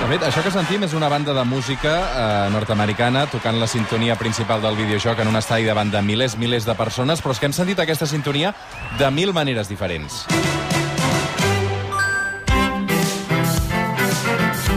De 0.05 0.11
fet, 0.11 0.21
això 0.21 0.43
que 0.43 0.51
sentim 0.51 0.83
és 0.83 0.93
una 0.93 1.07
banda 1.09 1.33
de 1.33 1.43
música 1.43 1.89
eh, 1.89 2.49
nord-americana 2.53 3.25
tocant 3.25 3.57
la 3.59 3.65
sintonia 3.65 4.15
principal 4.15 4.61
del 4.61 4.75
videojoc 4.75 5.17
en 5.19 5.27
un 5.27 5.35
estadi 5.35 5.65
davant 5.65 5.89
de 5.89 6.01
milers, 6.05 6.37
milers 6.37 6.65
de 6.65 6.75
persones, 6.75 7.23
però 7.23 7.31
és 7.31 7.39
que 7.39 7.47
hem 7.47 7.53
sentit 7.57 7.79
aquesta 7.79 8.05
sintonia 8.05 8.53
de 8.99 9.09
mil 9.09 9.33
maneres 9.33 9.67
diferents. 9.67 10.27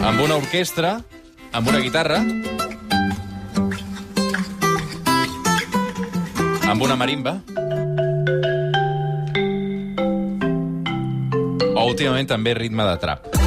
Amb 0.08 0.22
una 0.24 0.38
orquestra, 0.40 0.94
amb 1.52 1.68
una 1.68 1.78
guitarra, 1.84 2.18
amb 6.68 6.82
una 6.82 6.96
marimba, 6.96 7.38
o 11.74 11.84
últimament 11.84 12.32
també 12.32 12.56
ritme 12.56 12.88
de 12.88 12.96
trap. 13.04 13.37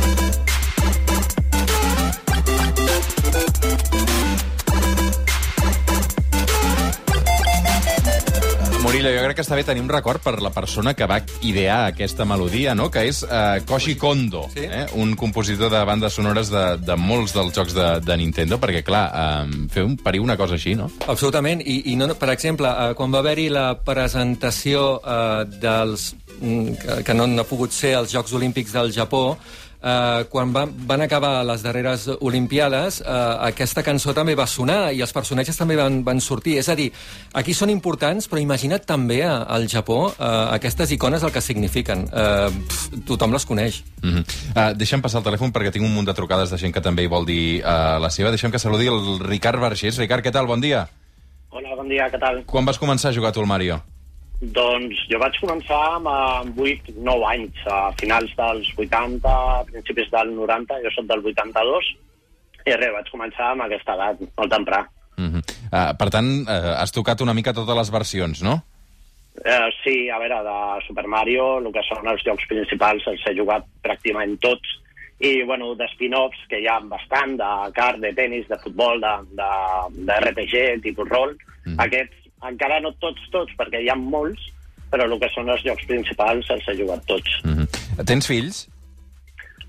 Emilio, 8.91 9.11
jo 9.15 9.21
crec 9.23 9.37
que 9.39 9.43
està 9.45 9.55
bé 9.55 9.63
tenir 9.63 9.79
un 9.85 9.87
record 9.89 10.19
per 10.19 10.33
la 10.43 10.49
persona 10.51 10.91
que 10.97 11.05
va 11.07 11.21
idear 11.47 11.85
aquesta 11.93 12.25
melodia, 12.27 12.73
no? 12.75 12.89
que 12.91 13.05
és 13.07 13.21
uh, 13.23 13.61
Koji 13.65 13.95
Kondo, 13.95 14.41
Sí. 14.51 14.65
eh? 14.67 14.83
un 14.99 15.13
compositor 15.15 15.71
de 15.71 15.79
bandes 15.87 16.11
sonores 16.13 16.49
de, 16.51 16.63
de 16.77 16.97
molts 16.99 17.31
dels 17.33 17.53
jocs 17.55 17.71
de, 17.77 17.85
de 18.03 18.17
Nintendo, 18.19 18.59
perquè, 18.59 18.81
clar, 18.83 19.05
uh, 19.47 19.63
fer 19.71 19.85
un 19.87 19.95
parir 19.95 20.19
una 20.19 20.35
cosa 20.35 20.57
així, 20.59 20.75
no? 20.75 20.89
Absolutament, 21.07 21.63
i, 21.63 21.93
i 21.93 21.95
no, 21.95 22.09
no- 22.11 22.17
per 22.19 22.33
exemple, 22.35 22.67
eh, 22.67 22.91
quan 22.99 23.15
va 23.15 23.21
haver-hi 23.23 23.47
la 23.55 23.65
presentació 23.79 24.99
eh, 24.99 25.45
dels 25.63 26.09
mm, 26.41 26.75
que, 26.83 26.99
que 27.07 27.15
no 27.15 27.29
han 27.29 27.39
pogut 27.47 27.71
ser 27.71 27.95
els 28.01 28.11
Jocs 28.11 28.35
Olímpics 28.35 28.75
del 28.75 28.91
Japó, 28.91 29.37
eh, 29.83 30.25
quan 30.29 30.53
van, 30.53 30.71
van 30.87 31.01
acabar 31.01 31.43
les 31.45 31.63
darreres 31.63 32.07
Olimpiades, 32.19 33.01
eh, 33.01 33.05
aquesta 33.47 33.83
cançó 33.83 34.13
també 34.13 34.35
va 34.35 34.47
sonar 34.47 34.93
i 34.93 35.01
els 35.01 35.13
personatges 35.13 35.57
també 35.57 35.75
van, 35.75 36.03
van 36.03 36.21
sortir. 36.21 36.57
És 36.59 36.69
a 36.69 36.75
dir, 36.75 36.91
aquí 37.33 37.53
són 37.53 37.69
importants, 37.69 38.29
però 38.29 38.41
imagina't 38.41 38.85
també 38.85 39.23
a- 39.23 39.43
al 39.43 39.67
Japó 39.67 40.13
eh, 40.17 40.23
aquestes 40.55 40.91
icones 40.91 41.23
el 41.23 41.31
que 41.31 41.41
signifiquen. 41.41 42.07
Eh, 42.11 42.49
pf, 42.67 43.03
tothom 43.07 43.33
les 43.33 43.45
coneix. 43.45 43.83
Mm 44.01 44.09
-hmm. 44.09 44.25
uh, 44.55 44.77
deixa'm 44.77 45.01
passar 45.01 45.19
el 45.19 45.25
telèfon 45.25 45.51
perquè 45.51 45.71
tinc 45.71 45.85
un 45.85 45.93
munt 45.93 46.07
de 46.07 46.13
trucades 46.13 46.49
de 46.49 46.57
gent 46.57 46.73
que 46.73 46.81
també 46.81 47.03
hi 47.03 47.07
vol 47.07 47.25
dir 47.25 47.63
uh, 47.63 47.99
la 47.99 48.09
seva. 48.09 48.29
Deixa'm 48.29 48.51
que 48.51 48.59
saludi 48.59 48.87
el 48.87 49.19
Ricard 49.19 49.59
Vergés. 49.59 49.97
Ricard, 49.97 50.23
què 50.25 50.31
tal? 50.31 50.47
Bon 50.47 50.61
dia. 50.61 50.87
Hola, 51.49 51.75
bon 51.75 51.87
dia, 51.89 52.07
què 52.09 52.19
tal? 52.19 52.43
Quan 52.45 52.65
vas 52.65 52.79
començar 52.79 53.09
a 53.09 53.13
jugar 53.13 53.31
tu 53.33 53.39
al 53.41 53.45
Mario? 53.47 53.81
Doncs 54.41 55.03
jo 55.05 55.19
vaig 55.21 55.35
començar 55.37 55.81
amb, 55.99 56.07
amb 56.09 56.57
8, 56.57 56.95
9 56.97 57.27
anys, 57.29 57.59
a 57.69 57.91
finals 57.99 58.31
dels 58.37 58.71
80, 58.73 59.29
a 59.29 59.61
principis 59.69 60.09
del 60.09 60.33
90, 60.33 60.79
jo 60.81 60.93
soc 60.95 61.05
del 61.11 61.21
82, 61.29 61.91
i 62.65 62.73
res, 62.73 62.93
vaig 62.95 63.11
començar 63.13 63.51
amb 63.51 63.67
aquesta 63.67 63.93
edat, 63.97 64.25
molt 64.37 64.51
temprà. 64.51 64.81
Mm 65.17 65.29
-hmm. 65.29 65.41
uh, 65.69 65.93
per 65.97 66.09
tant, 66.09 66.29
uh, 66.41 66.73
has 66.81 66.91
tocat 66.91 67.21
una 67.21 67.33
mica 67.33 67.53
totes 67.53 67.77
les 67.77 67.91
versions, 67.91 68.41
no? 68.41 68.61
Eh, 69.45 69.69
sí, 69.83 70.09
a 70.09 70.19
veure, 70.19 70.43
de 70.43 70.57
Super 70.87 71.07
Mario, 71.07 71.59
el 71.59 71.71
que 71.71 71.83
són 71.87 72.07
els 72.07 72.23
jocs 72.25 72.45
principals, 72.49 73.05
els 73.07 73.21
he 73.27 73.33
jugat 73.37 73.63
pràcticament 73.81 74.37
tots, 74.43 74.67
i, 75.19 75.43
bueno, 75.43 75.75
de 75.75 75.87
spin-offs, 75.93 76.47
que 76.49 76.59
hi 76.59 76.67
ha 76.67 76.79
bastant, 76.79 77.37
de 77.37 77.51
kart, 77.77 77.99
de 78.03 78.11
tennis, 78.17 78.47
de 78.49 78.57
futbol, 78.63 78.99
de, 78.99 79.13
de, 79.39 79.51
de 80.09 80.19
RPG, 80.19 80.81
tipus 80.81 81.09
rol, 81.09 81.35
mm. 81.65 81.77
aquests 81.85 82.20
encara 82.49 82.79
no 82.79 82.91
tots, 82.99 83.21
tots, 83.31 83.53
perquè 83.57 83.81
hi 83.83 83.89
ha 83.89 83.95
molts, 83.95 84.41
però 84.91 85.05
el 85.05 85.19
que 85.19 85.29
són 85.29 85.49
els 85.49 85.63
jocs 85.63 85.85
principals 85.87 86.49
els 86.49 86.67
he 86.67 86.75
jugat 86.77 87.05
tots. 87.05 87.29
Mm 87.43 87.53
-hmm. 87.57 88.05
Tens 88.05 88.27
fills? 88.27 88.67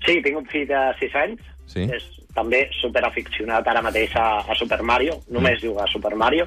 Sí, 0.05 0.21
tinc 0.21 0.37
un 0.37 0.45
fill 0.45 0.67
de 0.67 0.93
6 0.99 1.15
anys, 1.15 1.39
Sí. 1.65 1.79
és 1.89 2.03
també 2.35 2.67
superaficionat 2.81 3.67
ara 3.67 3.81
mateix 3.81 4.11
a, 4.15 4.39
a 4.51 4.55
Super 4.55 4.81
Mario, 4.83 5.19
només 5.29 5.61
Mm. 5.61 5.67
juga 5.67 5.83
a 5.83 5.87
Super 5.87 6.15
Mario, 6.15 6.45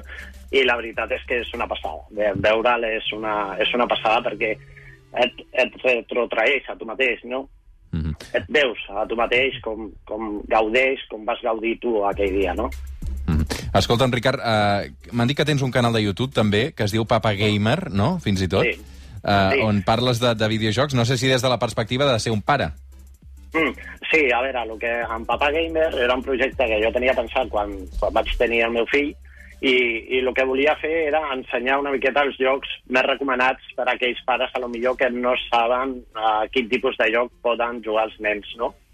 i 0.51 0.63
la 0.63 0.75
veritat 0.75 1.11
és 1.11 1.23
que 1.27 1.39
és 1.41 1.53
una 1.53 1.67
passada. 1.67 2.01
Ve- 2.11 2.33
Veure'l 2.35 2.83
és 2.83 3.11
una, 3.13 3.55
és 3.59 3.73
una 3.73 3.87
passada 3.87 4.21
perquè 4.29 4.51
et, 5.23 5.33
et 5.53 5.73
retrotraeix 5.83 6.69
a 6.69 6.75
tu 6.75 6.85
mateix, 6.85 7.23
no? 7.23 7.49
Mm 7.91 8.01
-hmm. 8.03 8.15
Et 8.33 8.43
veus 8.49 8.77
a 8.89 9.05
tu 9.07 9.15
mateix 9.15 9.59
com, 9.61 9.91
com 10.05 10.41
gaudeix, 10.47 10.99
com 11.09 11.25
vas 11.25 11.41
gaudir 11.41 11.79
tu 11.79 12.05
aquell 12.05 12.33
dia, 12.39 12.53
no? 12.53 12.69
Escolta'm, 13.79 14.11
Ricard, 14.11 14.39
uh, 14.39 15.11
m'han 15.11 15.27
dit 15.27 15.37
que 15.37 15.45
tens 15.45 15.61
un 15.61 15.71
canal 15.71 15.93
de 15.93 16.01
YouTube 16.03 16.33
també, 16.33 16.71
que 16.73 16.83
es 16.83 16.91
diu 16.91 17.05
Papa 17.05 17.33
Gamer, 17.33 17.91
no?, 17.91 18.17
fins 18.19 18.41
i 18.41 18.47
tot, 18.47 18.63
Sí. 18.65 18.79
Uh, 19.27 19.51
Sí. 19.51 19.61
on 19.65 19.81
parles 19.83 20.19
de, 20.21 20.35
de 20.35 20.47
videojocs. 20.47 20.93
No 20.95 21.03
sé 21.03 21.17
si 21.17 21.27
des 21.27 21.41
de 21.41 21.49
la 21.49 21.59
perspectiva 21.59 22.05
de 22.11 22.19
ser 22.19 22.31
un 22.31 22.41
pare. 22.41 22.69
Mm, 23.53 23.73
sí, 24.11 24.31
a 24.31 24.41
veure, 24.41 24.61
el 24.63 24.79
que 24.79 24.91
en 25.01 25.25
Papa 25.25 25.49
Gamer 25.51 25.93
era 25.99 26.15
un 26.15 26.23
projecte 26.23 26.65
que 26.67 26.81
jo 26.83 26.91
tenia 26.93 27.13
pensat 27.15 27.49
quan, 27.49 27.73
quan 27.99 28.13
vaig 28.13 28.29
tenir 28.37 28.61
el 28.67 28.71
meu 28.71 28.85
fill 28.87 29.09
i, 29.61 29.73
i 29.73 30.19
el 30.19 30.33
que 30.35 30.45
volia 30.45 30.75
fer 30.79 31.07
era 31.07 31.21
ensenyar 31.33 31.79
una 31.81 31.91
miqueta 31.91 32.21
els 32.27 32.37
jocs 32.37 32.69
més 32.93 33.03
recomanats 33.07 33.63
per 33.75 33.87
a 33.87 33.95
aquells 33.95 34.19
pares 34.27 34.51
a 34.53 34.59
lo 34.59 34.69
millor 34.69 34.95
que 34.95 35.09
no 35.09 35.33
saben 35.49 35.97
a 36.13 36.45
quin 36.53 36.69
tipus 36.69 36.95
de 36.99 37.09
joc 37.15 37.31
poden 37.41 37.81
jugar 37.83 38.05
els 38.05 38.19
nens, 38.19 38.45
no? 38.57 38.69
Mm. 38.69 38.86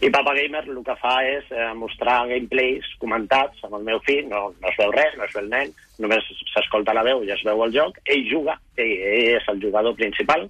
I 0.00 0.10
Papa 0.12 0.34
Gamer 0.36 0.64
el 0.68 0.82
que 0.84 0.94
fa 1.00 1.14
és 1.24 1.48
eh, 1.52 1.72
mostrar 1.78 2.26
gameplays 2.28 2.86
comentats 3.02 3.64
amb 3.64 3.78
el 3.78 3.86
meu 3.88 4.00
fill, 4.06 4.26
no, 4.28 4.50
no 4.60 4.70
es 4.70 4.76
veu 4.80 4.92
res, 4.94 5.16
no 5.16 5.24
es 5.24 5.34
veu 5.34 5.42
el 5.44 5.50
nen, 5.52 5.72
només 6.02 6.28
s'escolta 6.52 6.94
la 6.96 7.04
veu 7.06 7.24
i 7.24 7.32
es 7.32 7.42
veu 7.46 7.64
el 7.64 7.74
joc, 7.74 7.98
ell 8.12 8.24
juga, 8.30 8.58
ell, 8.76 8.92
ell 8.92 9.36
és 9.38 9.48
el 9.52 9.60
jugador 9.62 9.96
principal, 9.98 10.46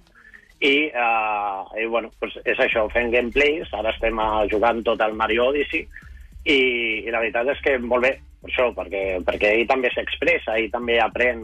i, 0.59 0.75
eh, 0.89 1.81
i 1.83 1.85
bueno, 1.91 2.11
doncs 2.21 2.39
és 2.43 2.59
això, 2.63 2.87
fent 2.93 3.11
gameplays, 3.13 3.71
ara 3.77 3.93
estem 3.95 4.19
eh, 4.19 4.29
jugant 4.51 4.83
tot 4.87 5.03
el 5.05 5.13
Mario 5.19 5.49
Odyssey, 5.51 5.85
i, 6.47 6.57
i 7.03 7.11
la 7.11 7.19
veritat 7.23 7.51
és 7.55 7.61
que 7.63 7.77
molt 7.83 8.07
bé, 8.07 8.15
per 8.41 8.51
això, 8.51 8.71
perquè, 8.75 9.03
perquè 9.27 9.53
ell 9.57 9.67
també 9.69 9.91
s'expressa, 9.91 10.55
ell 10.57 10.71
també 10.71 10.99
aprèn 11.03 11.43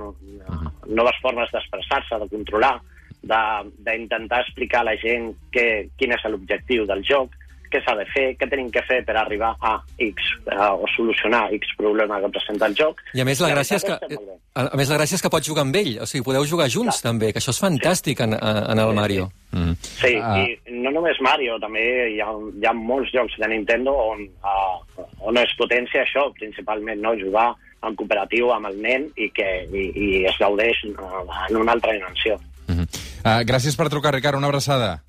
noves 0.88 1.20
formes 1.24 1.52
d'expressar-se, 1.52 2.20
de 2.22 2.28
controlar, 2.32 2.76
de- 3.24 3.72
d'intentar 3.86 4.42
explicar 4.44 4.82
a 4.84 4.90
la 4.92 4.98
gent 5.00 5.32
que, 5.52 5.88
quin 5.98 6.12
és 6.16 6.24
l'objectiu 6.28 6.86
del 6.88 7.04
joc, 7.08 7.32
què 7.74 7.82
s'ha 7.84 7.96
de 7.98 8.06
fer, 8.14 8.26
què 8.40 8.50
tenim 8.50 8.70
que 8.74 8.84
fer 8.88 9.02
per 9.08 9.18
arribar 9.20 9.54
a 9.60 9.76
X, 9.98 10.30
eh, 10.46 10.58
o 10.58 10.90
solucionar 10.96 11.48
X 11.58 11.74
problema 11.78 12.22
que 12.22 12.32
presenta 12.36 12.70
el 12.70 12.78
joc. 12.78 13.02
I 13.18 13.24
a 13.24 13.28
més 13.28 13.42
la 13.44 13.52
gràcia 13.54 13.80
és 13.82 13.88
que, 13.88 13.98
bé. 14.10 14.20
a, 14.56 14.70
més 14.78 14.92
la 14.94 15.00
gràcia 15.02 15.18
és 15.18 15.26
que 15.26 15.34
pots 15.34 15.50
jugar 15.50 15.66
amb 15.66 15.76
ell, 15.82 15.96
o 16.04 16.10
sigui, 16.10 16.26
podeu 16.30 16.46
jugar 16.50 16.70
junts 16.70 17.02
també, 17.04 17.34
que 17.34 17.42
això 17.42 17.54
és 17.56 17.62
fantàstic 17.64 18.24
en, 18.26 18.38
en 18.38 18.84
el 18.86 18.94
Mario. 18.94 19.32
Mm 19.52 19.64
-hmm. 19.64 19.76
Sí, 19.82 20.14
Ah. 20.24 20.38
i 20.40 20.58
no 20.84 20.92
només 20.92 21.20
Mario, 21.22 21.60
també 21.60 21.84
hi 22.14 22.20
ha, 22.22 22.32
hi 22.62 22.66
ha 22.66 22.74
molts 22.74 23.12
jocs 23.14 23.38
de 23.38 23.48
Nintendo 23.48 23.92
on, 23.92 24.24
uh, 24.44 25.06
on 25.20 25.38
es 25.38 25.54
potencia 25.58 26.04
això, 26.04 26.32
principalment, 26.34 27.02
no? 27.02 27.14
jugar 27.20 27.54
en 27.84 27.96
cooperatiu 27.96 28.52
amb 28.54 28.68
el 28.68 28.82
nen 28.82 29.10
i 29.16 29.30
que 29.36 29.48
i, 29.72 29.92
i 29.96 30.26
es 30.26 30.38
gaudeix 30.40 30.84
uh, 30.86 31.24
en 31.50 31.58
una 31.58 31.72
altra 31.74 31.94
dimensió. 31.94 32.40
Mm 32.68 32.76
-hmm. 32.76 32.88
uh, 33.26 33.42
gràcies 33.46 33.76
per 33.76 33.90
trucar, 33.90 34.14
Ricard. 34.14 34.38
Una 34.38 34.48
abraçada. 34.48 35.04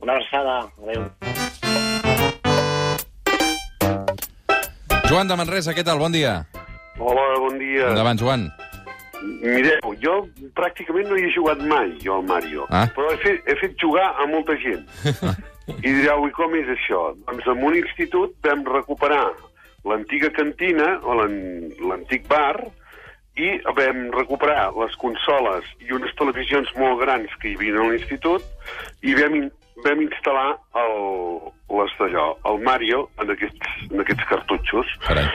Una 0.00 0.12
abraçada, 0.12 0.68
adéu. 0.82 1.02
Joan 5.08 5.28
de 5.30 5.36
Manresa, 5.38 5.74
què 5.74 5.84
tal? 5.86 5.98
Bon 6.02 6.12
dia. 6.12 6.44
Hola, 6.98 7.26
bon 7.40 7.58
dia. 7.58 7.88
Endavant, 7.92 8.18
Joan. 8.20 8.46
Mireu, 9.42 9.94
jo 10.02 10.14
pràcticament 10.58 11.08
no 11.08 11.16
hi 11.18 11.24
he 11.26 11.32
jugat 11.34 11.62
mai, 11.66 11.94
jo, 12.02 12.18
al 12.20 12.26
Mario. 12.28 12.66
Ah. 12.70 12.84
Però 12.94 13.10
he 13.14 13.18
fet, 13.22 13.42
he 13.48 13.56
fet 13.62 13.76
jugar 13.80 14.10
a 14.20 14.26
molta 14.30 14.56
gent. 14.62 14.84
I 15.82 15.90
direu, 15.90 16.26
i 16.28 16.34
com 16.36 16.54
és 16.54 16.68
això? 16.76 17.00
Doncs 17.26 17.48
en 17.50 17.64
un 17.66 17.74
institut 17.80 18.36
vam 18.46 18.62
recuperar 18.68 19.24
l'antiga 19.86 20.30
cantina, 20.34 20.96
o 21.02 21.14
l'an- 21.18 21.72
l'antic 21.88 22.26
bar, 22.30 22.60
i 23.36 23.56
vam 23.76 24.06
recuperar 24.14 24.70
les 24.78 24.94
consoles 25.00 25.66
i 25.84 25.90
unes 25.92 26.12
televisions 26.18 26.70
molt 26.78 27.00
grans 27.02 27.32
que 27.40 27.50
hi 27.50 27.56
havia 27.58 27.80
a 27.82 27.88
l'institut, 27.90 28.44
i 29.04 29.12
vam, 29.18 29.48
vam 29.84 30.00
instal·lar 30.06 30.48
el, 30.82 30.96
les 31.80 31.92
d'allò, 32.00 32.26
el 32.50 32.62
Mario 32.64 33.08
en 33.20 33.30
aquests, 33.34 33.72
en 33.90 34.00
aquests 34.04 34.24
cartutxos. 34.30 34.86
Carai. 35.06 35.26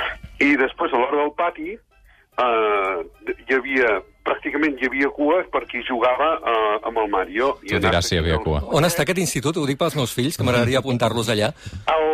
I 0.41 0.55
després, 0.57 0.93
a 0.93 0.97
l'hora 1.01 1.21
del 1.21 1.33
pati, 1.37 1.75
eh, 1.75 3.33
hi 3.47 3.53
havia, 3.57 3.91
pràcticament 4.25 4.77
hi 4.81 4.87
havia 4.89 5.09
cua 5.13 5.41
per 5.53 5.63
qui 5.69 5.83
jugava 5.87 6.31
eh, 6.39 6.79
amb 6.89 6.97
el 7.03 7.09
Mario. 7.13 7.53
Tu 7.67 7.79
diràs 7.81 8.07
si 8.09 8.15
hi 8.17 8.21
havia 8.23 8.39
cua. 8.43 8.63
On 8.73 8.85
està 8.87 9.05
aquest 9.05 9.21
institut? 9.21 9.57
Ho 9.61 9.67
dic 9.69 9.79
pels 9.81 9.95
meus 9.99 10.13
fills, 10.15 10.37
que 10.37 10.43
m'agradaria 10.47 10.81
apuntar-los 10.81 11.29
allà. 11.33 11.51
El, 11.93 12.09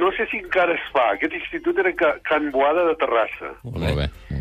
no 0.00 0.10
sé 0.16 0.26
si 0.30 0.40
encara 0.44 0.74
es 0.76 0.84
fa. 0.92 1.10
Aquest 1.16 1.32
institut 1.36 1.78
era 1.82 1.92
Ca- 1.96 2.16
Can 2.28 2.50
Boada 2.54 2.84
de 2.88 2.96
Terrassa. 3.00 3.52
Molt 3.64 3.80
bé, 3.82 3.92
molt 3.92 4.02
bé. 4.04 4.35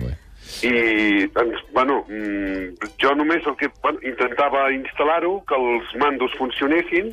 I, 0.64 1.26
doncs, 1.36 1.64
bueno, 1.74 2.04
mm, 2.08 2.92
jo 3.02 3.16
només 3.18 3.46
el 3.46 3.58
que 3.60 3.70
bueno, 3.84 4.00
intentava 4.08 4.70
instal·lar-ho, 4.76 5.40
que 5.50 5.58
els 5.60 5.92
mandos 6.00 6.32
funcionessin 6.40 7.12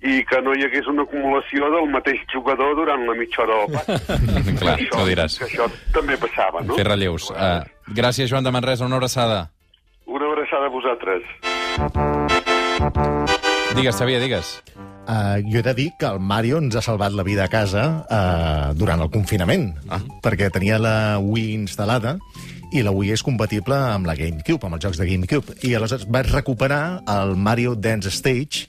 i 0.00 0.22
que 0.24 0.40
no 0.40 0.54
hi 0.56 0.64
hagués 0.64 0.88
una 0.88 1.04
acumulació 1.04 1.68
del 1.74 1.90
mateix 1.92 2.22
jugador 2.32 2.72
durant 2.78 3.04
la 3.04 3.16
mitja 3.18 3.42
hora 3.44 3.58
del 3.60 3.74
pati. 3.76 4.56
Clar, 4.56 4.76
això, 4.78 4.96
tu 4.96 5.06
diràs. 5.10 5.36
Que 5.42 5.48
això 5.50 5.68
també 5.92 6.16
passava, 6.20 6.64
no? 6.64 6.78
Fer 6.78 6.88
relleus. 6.88 7.28
Uh, 7.34 7.60
gràcies, 7.96 8.30
Joan 8.32 8.46
de 8.46 8.54
Manresa. 8.54 8.88
Una 8.88 8.96
abraçada. 8.96 9.50
Una 10.08 10.32
abraçada 10.32 10.70
a 10.70 10.72
vosaltres. 10.72 11.28
Digues, 13.76 13.94
Xavier, 13.94 14.22
digues. 14.24 14.56
Uh, 15.10 15.40
jo 15.50 15.58
he 15.58 15.62
de 15.66 15.74
dir 15.74 15.88
que 15.98 16.06
el 16.06 16.20
Mario 16.22 16.58
ens 16.62 16.76
ha 16.78 16.82
salvat 16.84 17.12
la 17.16 17.24
vida 17.26 17.44
a 17.44 17.50
casa 17.52 17.84
uh, 18.04 18.72
durant 18.78 19.00
el 19.02 19.10
confinament, 19.10 19.72
ah. 19.90 19.98
perquè 20.22 20.50
tenia 20.54 20.78
la 20.78 21.18
Wii 21.18 21.54
instal·lada 21.56 22.16
i 22.70 22.84
la 22.86 22.92
Wii 22.94 23.14
és 23.16 23.24
compatible 23.26 23.74
amb 23.74 24.06
la 24.06 24.14
GameCube, 24.18 24.62
amb 24.66 24.76
els 24.76 24.84
jocs 24.84 25.00
de 25.00 25.06
GameCube. 25.08 25.56
I 25.66 25.74
aleshores 25.74 26.06
vaig 26.06 26.30
recuperar 26.30 27.00
el 27.10 27.34
Mario 27.36 27.74
Dance 27.74 28.12
Stage 28.14 28.68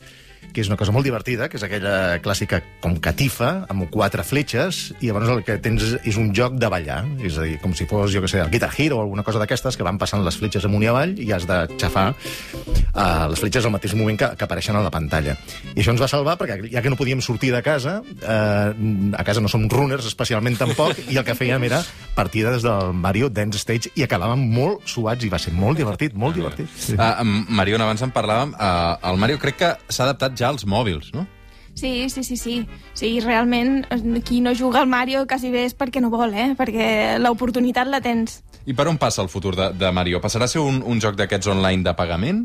que 0.52 0.62
és 0.62 0.70
una 0.70 0.78
cosa 0.78 0.92
molt 0.92 1.08
divertida, 1.08 1.48
que 1.50 1.58
és 1.60 1.64
aquella 1.66 2.20
clàssica 2.24 2.60
com 2.84 2.98
catifa, 3.04 3.52
amb 3.72 3.88
quatre 3.94 4.24
fletxes, 4.28 4.82
i 5.00 5.10
llavors 5.10 5.32
el 5.32 5.44
que 5.48 5.58
tens 5.64 5.86
és 6.02 6.18
un 6.20 6.32
joc 6.36 6.58
de 6.60 6.70
ballar, 6.72 7.02
és 7.24 7.38
a 7.40 7.46
dir, 7.48 7.58
com 7.64 7.76
si 7.78 7.88
fos, 7.90 8.12
jo 8.14 8.24
que 8.24 8.30
sé, 8.32 8.42
el 8.44 8.52
Guitar 8.52 8.72
Hero 8.76 9.00
o 9.00 9.06
alguna 9.06 9.24
cosa 9.28 9.40
d'aquestes, 9.42 9.78
que 9.78 9.88
van 9.88 10.00
passant 10.02 10.24
les 10.26 10.38
fletxes 10.38 10.68
amunt 10.68 10.84
i 10.84 10.92
avall 10.92 11.16
i 11.22 11.30
has 11.32 11.48
de 11.48 11.60
xafar 11.80 12.10
uh, 12.12 13.30
les 13.32 13.40
fletxes 13.40 13.66
al 13.66 13.74
mateix 13.74 13.96
moment 13.98 14.20
que, 14.20 14.32
que 14.36 14.48
apareixen 14.48 14.78
a 14.78 14.84
la 14.84 14.92
pantalla. 14.94 15.38
I 15.74 15.80
això 15.80 15.96
ens 15.96 16.04
va 16.04 16.10
salvar 16.12 16.38
perquè, 16.40 16.60
ja 16.74 16.84
que 16.84 16.92
no 16.92 17.00
podíem 17.00 17.24
sortir 17.24 17.54
de 17.56 17.64
casa, 17.66 18.00
uh, 18.02 19.16
a 19.16 19.26
casa 19.28 19.44
no 19.44 19.52
som 19.52 19.68
runners 19.72 20.10
especialment 20.10 20.60
tampoc, 20.60 21.00
i 21.08 21.20
el 21.20 21.28
que 21.28 21.38
fèiem 21.38 21.64
era 21.70 21.82
partida 22.16 22.52
des 22.52 22.66
del 22.66 22.92
Mario 22.98 23.32
Dance 23.32 23.62
Stage 23.62 23.94
i 23.96 24.06
acabàvem 24.06 24.44
molt 24.52 24.84
suats 24.90 25.24
i 25.24 25.32
va 25.32 25.40
ser 25.40 25.56
molt 25.56 25.80
divertit, 25.80 26.16
molt 26.18 26.36
divertit. 26.36 26.68
Sí. 26.76 26.98
Uh, 27.00 27.24
Mariona, 27.56 27.88
abans 27.88 28.04
en 28.04 28.12
parlàvem, 28.16 28.56
uh, 28.58 29.00
el 29.12 29.22
Mario 29.22 29.40
crec 29.42 29.60
que 29.62 29.74
s'ha 29.88 30.10
adaptat 30.10 30.31
ja 30.38 30.50
als 30.50 30.66
mòbils, 30.66 31.12
no? 31.16 31.28
Sí, 31.74 32.10
sí, 32.10 32.24
sí, 32.24 32.38
sí. 32.38 32.68
Sí, 32.94 33.20
realment, 33.20 33.86
qui 34.28 34.42
no 34.42 34.54
juga 34.56 34.82
al 34.82 34.88
Mario 34.88 35.26
quasi 35.28 35.52
bé 35.52 35.66
és 35.66 35.76
perquè 35.78 36.02
no 36.04 36.12
vol, 36.12 36.34
eh? 36.36 36.52
Perquè 36.58 37.18
l'oportunitat 37.20 37.88
la 37.88 38.02
tens. 38.04 38.42
I 38.68 38.76
per 38.78 38.88
on 38.92 39.00
passa 39.02 39.24
el 39.24 39.32
futur 39.32 39.56
de, 39.56 39.72
de 39.74 39.92
Mario? 39.92 40.22
Passarà 40.22 40.46
a 40.46 40.52
ser 40.52 40.62
un, 40.62 40.82
un 40.86 41.02
joc 41.02 41.18
d'aquests 41.18 41.50
online 41.54 41.84
de 41.88 41.96
pagament? 41.98 42.44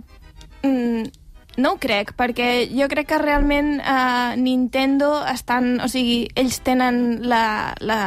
Mm, 0.63 1.11
no 1.59 1.75
ho 1.75 1.81
crec, 1.83 2.15
perquè 2.17 2.69
jo 2.71 2.89
crec 2.89 3.11
que 3.13 3.21
realment 3.23 3.77
eh, 3.81 4.37
Nintendo 4.41 5.19
estan... 5.29 5.77
O 5.85 5.91
sigui, 5.93 6.27
ells 6.39 6.63
tenen 6.65 7.27
la, 7.29 7.75
la, 7.81 8.01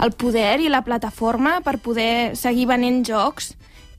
el 0.00 0.16
poder 0.16 0.58
i 0.64 0.72
la 0.72 0.82
plataforma 0.86 1.58
per 1.66 1.78
poder 1.84 2.34
seguir 2.38 2.66
venent 2.70 3.04
jocs 3.06 3.52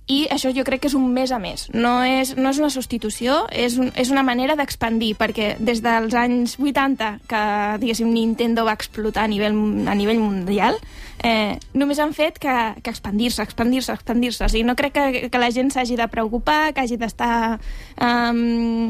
i 0.09 0.23
això 0.33 0.49
jo 0.55 0.65
crec 0.65 0.81
que 0.83 0.89
és 0.89 0.95
un 0.97 1.05
més 1.13 1.31
a 1.31 1.37
més. 1.41 1.67
No 1.77 1.99
és, 2.01 2.33
no 2.35 2.49
és 2.49 2.59
una 2.61 2.71
substitució, 2.73 3.43
és, 3.53 3.77
un, 3.77 3.91
és 3.93 4.09
una 4.09 4.23
manera 4.25 4.55
d'expandir, 4.57 5.13
perquè 5.19 5.51
des 5.61 5.83
dels 5.85 6.15
anys 6.17 6.55
80, 6.57 7.11
que 7.29 7.43
diguéssim 7.83 8.09
Nintendo 8.09 8.65
va 8.65 8.73
explotar 8.73 9.27
a 9.27 9.31
nivell, 9.31 9.53
a 9.85 9.93
nivell 9.93 10.21
mundial, 10.23 10.79
eh, 11.21 11.59
només 11.77 12.01
han 12.01 12.15
fet 12.17 12.41
que, 12.41 12.55
que 12.81 12.89
expandir-se, 12.89 13.45
expandir-se, 13.45 13.93
expandir-se. 13.93 14.47
O 14.47 14.49
sigui, 14.49 14.65
no 14.65 14.77
crec 14.79 14.97
que, 14.97 15.29
que 15.29 15.41
la 15.41 15.51
gent 15.53 15.69
s'hagi 15.75 15.99
de 15.99 16.09
preocupar, 16.09 16.73
que 16.73 16.87
hagi 16.87 16.97
d'estar... 16.97 17.59
Um, 18.01 18.89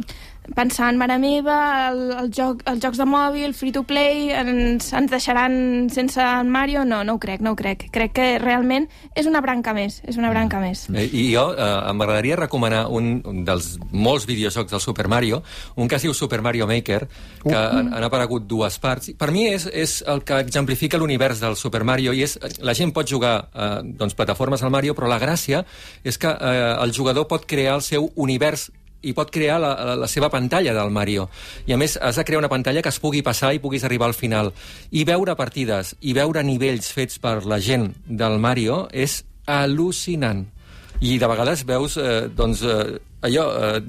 pensant, 0.56 0.98
mare 1.00 1.18
meva, 1.22 1.58
el, 1.90 2.02
el 2.24 2.30
joc, 2.36 2.64
els 2.70 2.82
jocs 2.84 3.00
de 3.00 3.06
mòbil, 3.10 3.54
free-to-play, 3.58 4.30
ens, 4.36 4.92
ens 4.98 5.12
deixaran 5.12 5.90
sense 5.94 6.22
el 6.22 6.50
Mario? 6.52 6.86
No, 6.88 7.02
no 7.04 7.18
ho 7.18 7.22
crec, 7.22 7.44
no 7.46 7.54
ho 7.54 7.60
crec. 7.60 7.88
Crec 7.94 8.16
que 8.18 8.28
realment 8.42 8.88
és 9.18 9.30
una 9.30 9.42
branca 9.46 9.74
més, 9.78 10.00
és 10.08 10.20
una 10.20 10.32
branca 10.34 10.62
més. 10.64 10.88
Eh, 10.94 11.06
I 11.06 11.26
jo 11.34 11.50
eh, 11.54 11.70
m'agradaria 11.94 12.40
recomanar 12.40 12.86
un, 12.94 13.20
un 13.28 13.44
dels 13.48 13.76
molts 13.92 14.28
videojocs 14.30 14.72
del 14.74 14.84
Super 14.84 15.08
Mario, 15.12 15.42
un 15.76 15.90
que 15.90 16.00
es 16.00 16.08
diu 16.08 16.14
Super 16.14 16.42
Mario 16.46 16.68
Maker, 16.70 17.02
que 17.44 17.56
uh, 17.56 17.80
han, 17.80 17.94
han 17.96 18.08
aparegut 18.08 18.48
dues 18.50 18.80
parts. 18.82 19.14
Per 19.20 19.32
mi 19.36 19.48
és, 19.52 19.68
és 19.72 20.00
el 20.10 20.24
que 20.28 20.40
exemplifica 20.44 21.00
l'univers 21.00 21.42
del 21.44 21.58
Super 21.60 21.84
Mario 21.88 22.14
i 22.16 22.24
és, 22.26 22.38
la 22.64 22.76
gent 22.78 22.94
pot 22.96 23.08
jugar 23.10 23.36
eh, 23.54 23.70
doncs, 24.00 24.16
plataformes 24.18 24.64
al 24.64 24.74
Mario, 24.74 24.96
però 24.98 25.10
la 25.12 25.20
gràcia 25.22 25.64
és 26.04 26.18
que 26.20 26.32
eh, 26.32 26.74
el 26.84 26.94
jugador 26.96 27.28
pot 27.30 27.48
crear 27.50 27.78
el 27.80 27.86
seu 27.86 28.10
univers 28.16 28.70
i 29.02 29.14
pot 29.16 29.32
crear 29.32 29.60
la, 29.62 29.72
la, 29.96 30.08
seva 30.12 30.30
pantalla 30.30 30.74
del 30.76 30.92
Mario. 30.92 31.30
I 31.68 31.74
a 31.74 31.80
més 31.80 31.98
has 32.02 32.20
de 32.20 32.26
crear 32.28 32.42
una 32.42 32.52
pantalla 32.52 32.84
que 32.84 32.92
es 32.92 33.00
pugui 33.00 33.24
passar 33.26 33.54
i 33.54 33.62
puguis 33.64 33.86
arribar 33.88 34.10
al 34.10 34.18
final. 34.18 34.54
I 34.92 35.06
veure 35.08 35.38
partides 35.40 35.96
i 36.02 36.14
veure 36.18 36.44
nivells 36.44 36.92
fets 36.96 37.20
per 37.20 37.40
la 37.46 37.60
gent 37.64 37.92
del 38.06 38.40
Mario 38.40 38.88
és 38.92 39.22
al·lucinant. 39.50 40.46
I 41.00 41.16
de 41.16 41.28
vegades 41.32 41.64
veus, 41.64 41.96
eh, 41.96 42.28
doncs, 42.36 42.62
eh, 42.68 43.00
allò, 43.24 43.46
eh, 43.56 43.80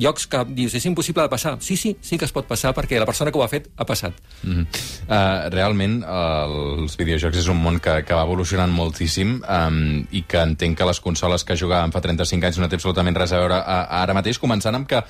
llocs 0.00 0.26
que 0.26 0.40
dius, 0.56 0.74
és 0.74 0.86
impossible 0.88 1.22
de 1.22 1.28
passar. 1.28 1.58
Sí, 1.60 1.76
sí, 1.76 1.94
sí 2.00 2.16
que 2.16 2.24
es 2.24 2.32
pot 2.32 2.46
passar 2.48 2.72
perquè 2.74 2.98
la 2.98 3.06
persona 3.06 3.30
que 3.30 3.38
ho 3.38 3.42
ha 3.44 3.48
fet 3.52 3.68
ha 3.76 3.84
passat. 3.84 4.14
Mm 4.42 4.52
-hmm. 4.52 4.66
uh, 5.08 5.50
realment, 5.52 6.02
uh, 6.04 6.80
els 6.82 6.96
videojocs 6.96 7.36
és 7.36 7.48
un 7.48 7.62
món 7.62 7.78
que, 7.80 8.02
que 8.02 8.14
va 8.14 8.22
evolucionant 8.22 8.72
moltíssim 8.72 9.42
um, 9.42 10.06
i 10.10 10.22
que 10.22 10.38
entenc 10.38 10.78
que 10.78 10.84
les 10.84 11.00
consoles 11.00 11.44
que 11.44 11.56
jugaven 11.56 11.92
fa 11.92 12.00
35 12.00 12.46
anys 12.46 12.58
no 12.58 12.68
té 12.68 12.76
absolutament 12.76 13.16
res 13.16 13.32
a 13.32 13.38
veure 13.38 13.62
ara 13.64 14.14
mateix, 14.14 14.38
començant 14.38 14.74
amb 14.74 14.86
que 14.86 15.04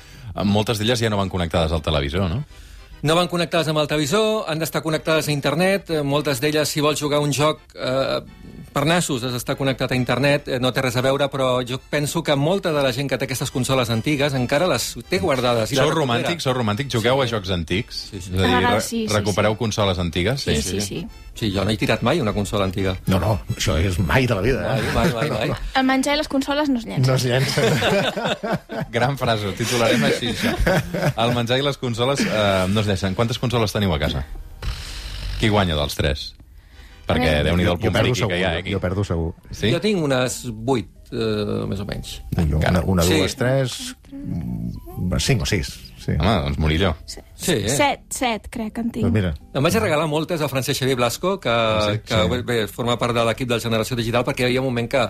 moltes 0.45 0.79
d'elles 0.79 1.01
ja 1.01 1.11
no 1.11 1.17
van 1.17 1.29
connectades 1.29 1.73
al 1.73 1.83
televisor, 1.83 2.29
no? 2.29 2.45
No 3.03 3.15
van 3.15 3.29
connectades 3.31 3.69
amb 3.71 3.79
el 3.79 3.87
televisor, 3.87 4.45
han 4.51 4.59
d'estar 4.59 4.83
connectades 4.83 5.29
a 5.29 5.33
internet, 5.33 5.91
eh, 5.91 6.03
moltes 6.03 6.41
d'elles, 6.43 6.69
si 6.69 6.83
vols 6.83 6.99
jugar 6.99 7.21
un 7.23 7.31
joc 7.33 7.61
eh, 7.75 8.19
per 8.75 8.85
nassos, 8.87 9.23
has 9.23 9.37
d'estar 9.37 9.55
connectat 9.59 9.93
a 9.95 9.99
internet, 9.99 10.49
eh, 10.49 10.59
no 10.59 10.73
té 10.75 10.83
res 10.83 10.97
a 10.99 11.03
veure, 11.05 11.29
però 11.31 11.51
jo 11.67 11.79
penso 11.79 12.25
que 12.27 12.35
molta 12.37 12.73
de 12.75 12.83
la 12.83 12.93
gent 12.93 13.09
que 13.11 13.19
té 13.19 13.29
aquestes 13.29 13.53
consoles 13.55 13.91
antigues 13.95 14.35
encara 14.35 14.67
les 14.71 14.91
té 15.09 15.21
guardades. 15.23 15.73
I 15.73 15.79
Sou 15.79 15.93
romàntics, 15.95 16.43
sou 16.43 16.57
romàntics, 16.59 16.91
jugueu 16.95 17.23
a 17.23 17.29
jocs 17.31 17.55
antics? 17.55 18.03
Sí, 18.11 18.21
sí. 18.21 18.35
És 18.35 18.35
a 18.35 18.43
dir, 18.43 18.45
A 18.45 18.49
re 18.49 18.65
vegades 18.65 18.91
sí, 18.91 19.05
sí, 19.07 19.15
recupereu 19.15 19.55
sí. 19.55 19.59
consoles 19.63 19.99
antigues? 20.03 20.43
Sí, 20.43 20.57
sí, 20.63 20.81
sí. 20.81 20.81
Sí, 20.81 21.07
jo 21.41 21.65
no 21.65 21.71
he 21.71 21.77
tirat 21.79 22.03
mai 22.03 22.21
una 22.21 22.33
consola 22.35 22.65
antiga. 22.67 22.97
No, 23.07 23.19
no, 23.23 23.37
això 23.55 23.77
és 23.79 23.99
mai 23.99 24.27
de 24.27 24.35
la 24.35 24.43
vida. 24.43 24.63
Mai, 24.67 24.81
Eh? 24.81 24.93
mai, 24.95 25.13
mai, 25.15 25.31
mai. 25.31 25.53
El 25.79 25.85
menjar 25.87 26.15
i 26.15 26.19
les 26.19 26.29
consoles 26.29 26.69
no 26.69 26.79
es 26.79 26.87
llencen. 26.87 27.07
No 27.07 27.15
es 27.15 27.25
llença. 27.25 27.63
Gran 28.97 29.17
frase, 29.19 29.47
ho 29.47 29.53
titularem 29.59 30.03
així. 30.09 30.33
Això. 30.35 30.55
El 31.17 31.35
menjar 31.37 31.59
i 31.59 31.63
les 31.67 31.79
consoles 31.79 32.21
eh, 32.27 32.67
no 32.69 32.81
es 32.81 32.87
deixen. 32.91 33.15
Quantes 33.15 33.39
consoles 33.39 33.73
teniu 33.73 33.95
a 33.95 33.99
casa? 34.03 34.25
Qui 35.39 35.49
guanya 35.55 35.77
dels 35.79 35.95
tres? 35.95 36.27
Perquè 37.09 37.39
Eh, 37.39 37.43
déu 37.47 37.57
nhi 37.57 37.65
jo, 37.65 37.71
del 37.73 37.79
jo 37.79 37.85
punt 37.87 37.93
perdo 37.95 38.05
friqui 38.11 38.19
segur, 38.21 38.33
que 38.35 38.39
hi 38.41 38.45
ha, 38.45 38.55
eh, 38.55 38.59
aquí. 38.65 38.73
jo 38.75 38.81
perdo 38.81 39.05
segur. 39.05 39.31
Sí? 39.51 39.71
Jo 39.73 39.79
tinc 39.81 40.03
unes 40.05 40.43
vuit, 40.53 40.91
eh, 41.13 41.65
més 41.71 41.81
o 41.81 41.87
menys. 41.89 42.19
Jo, 42.37 42.59
una, 42.59 42.83
una 42.85 43.03
Sí. 43.03 43.15
dues, 43.17 43.37
tres, 43.37 43.79
mm, 44.13 45.17
cinc 45.19 45.43
o 45.43 45.47
sis. 45.47 45.88
Sí. 46.09 46.15
Home, 46.17 46.35
doncs 46.47 46.59
Murillo. 46.59 46.95
Sí, 47.05 47.21
eh? 47.53 47.69
Set, 47.69 48.07
set, 48.09 48.47
crec 48.49 48.73
que 48.73 48.81
en 48.81 48.91
tinc. 48.91 49.05
Pues 49.05 49.13
mira, 49.13 49.35
Em 49.53 49.63
vaig 49.65 49.75
regalar 49.77 50.07
moltes 50.09 50.41
a 50.41 50.49
Francesc 50.49 50.81
Xavier 50.81 50.97
Blasco, 50.97 51.39
que, 51.39 51.57
sí? 51.85 51.99
que 52.09 52.23
Sí. 52.23 52.43
bé, 52.49 52.63
forma 52.69 52.97
part 52.99 53.13
de 53.15 53.25
l'equip 53.29 53.49
de 53.51 53.61
Generació 53.61 53.97
Digital, 53.99 54.25
perquè 54.25 54.47
hi 54.47 54.51
havia 54.51 54.63
un 54.63 54.71
moment 54.73 54.89
que 54.89 55.03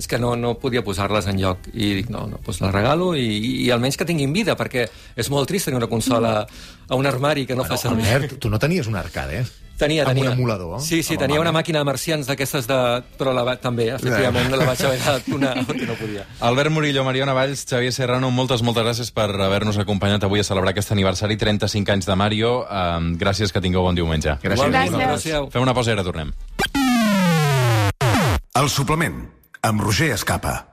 és 0.00 0.06
que 0.08 0.18
no, 0.18 0.34
no 0.34 0.54
podia 0.58 0.82
posar-les 0.82 1.26
en 1.28 1.38
lloc. 1.38 1.68
I 1.74 1.92
dic, 2.00 2.08
no, 2.10 2.26
no, 2.26 2.38
doncs 2.44 2.60
les 2.64 2.72
regalo 2.72 3.14
i, 3.14 3.26
i, 3.26 3.50
i 3.66 3.70
almenys 3.70 3.98
que 4.00 4.06
tinguin 4.08 4.32
vida, 4.32 4.56
perquè 4.56 4.88
és 5.16 5.30
molt 5.30 5.46
trist 5.50 5.68
tenir 5.68 5.76
una 5.76 5.90
consola 5.92 6.46
a 6.88 6.96
un 6.96 7.06
armari 7.06 7.44
que 7.46 7.54
no 7.54 7.64
fa 7.68 7.76
servir. 7.76 8.06
Albert, 8.08 8.38
tu 8.40 8.50
no 8.50 8.58
tenies 8.58 8.88
un 8.88 8.96
arcade, 8.96 9.42
eh? 9.42 9.69
Tenia, 9.80 10.02
Amb 10.04 10.12
un 10.12 10.16
tenia. 10.20 10.32
emulador? 10.36 10.80
Sí, 10.84 11.02
sí, 11.02 11.14
el 11.16 11.20
tenia 11.22 11.40
una 11.40 11.52
màquina 11.56 11.80
de 11.80 11.88
marcians 11.88 12.28
d'aquestes 12.28 12.66
de... 12.68 12.76
Però 13.18 13.32
la, 13.32 13.42
va- 13.48 13.56
també, 13.56 13.88
efectivament, 13.96 14.50
la 14.52 14.66
vaig 14.68 14.82
haver 14.84 14.98
de 15.00 15.14
donar 15.32 15.54
perquè 15.68 15.88
no 15.88 15.96
podia. 15.96 16.26
Albert 16.44 16.70
Murillo, 16.74 17.02
Mariona 17.08 17.32
Valls, 17.32 17.64
Xavier 17.68 17.92
Serrano, 17.96 18.28
moltes, 18.30 18.60
moltes 18.62 18.84
gràcies 18.84 19.10
per 19.16 19.30
haver-nos 19.32 19.78
acompanyat 19.80 20.28
avui 20.28 20.40
a 20.40 20.44
celebrar 20.44 20.74
aquest 20.76 20.92
aniversari, 20.92 21.38
35 21.40 21.96
anys 21.96 22.06
de 22.10 22.16
Mario. 22.20 22.52
Um, 22.68 23.14
gràcies, 23.16 23.50
que 23.56 23.60
tingueu 23.64 23.82
bon 23.88 23.96
diumenge. 23.96 24.36
Gràcies. 24.44 24.68
Gràcies. 24.68 25.00
Gràcies. 25.00 25.50
Fem 25.56 25.62
una 25.64 25.72
pausa 25.74 25.94
i 25.94 25.96
ara 25.96 26.04
tornem. 26.04 26.30
El 28.60 28.68
suplement, 28.68 29.22
amb 29.64 29.80
Roger 29.80 30.10
Escapa. 30.12 30.66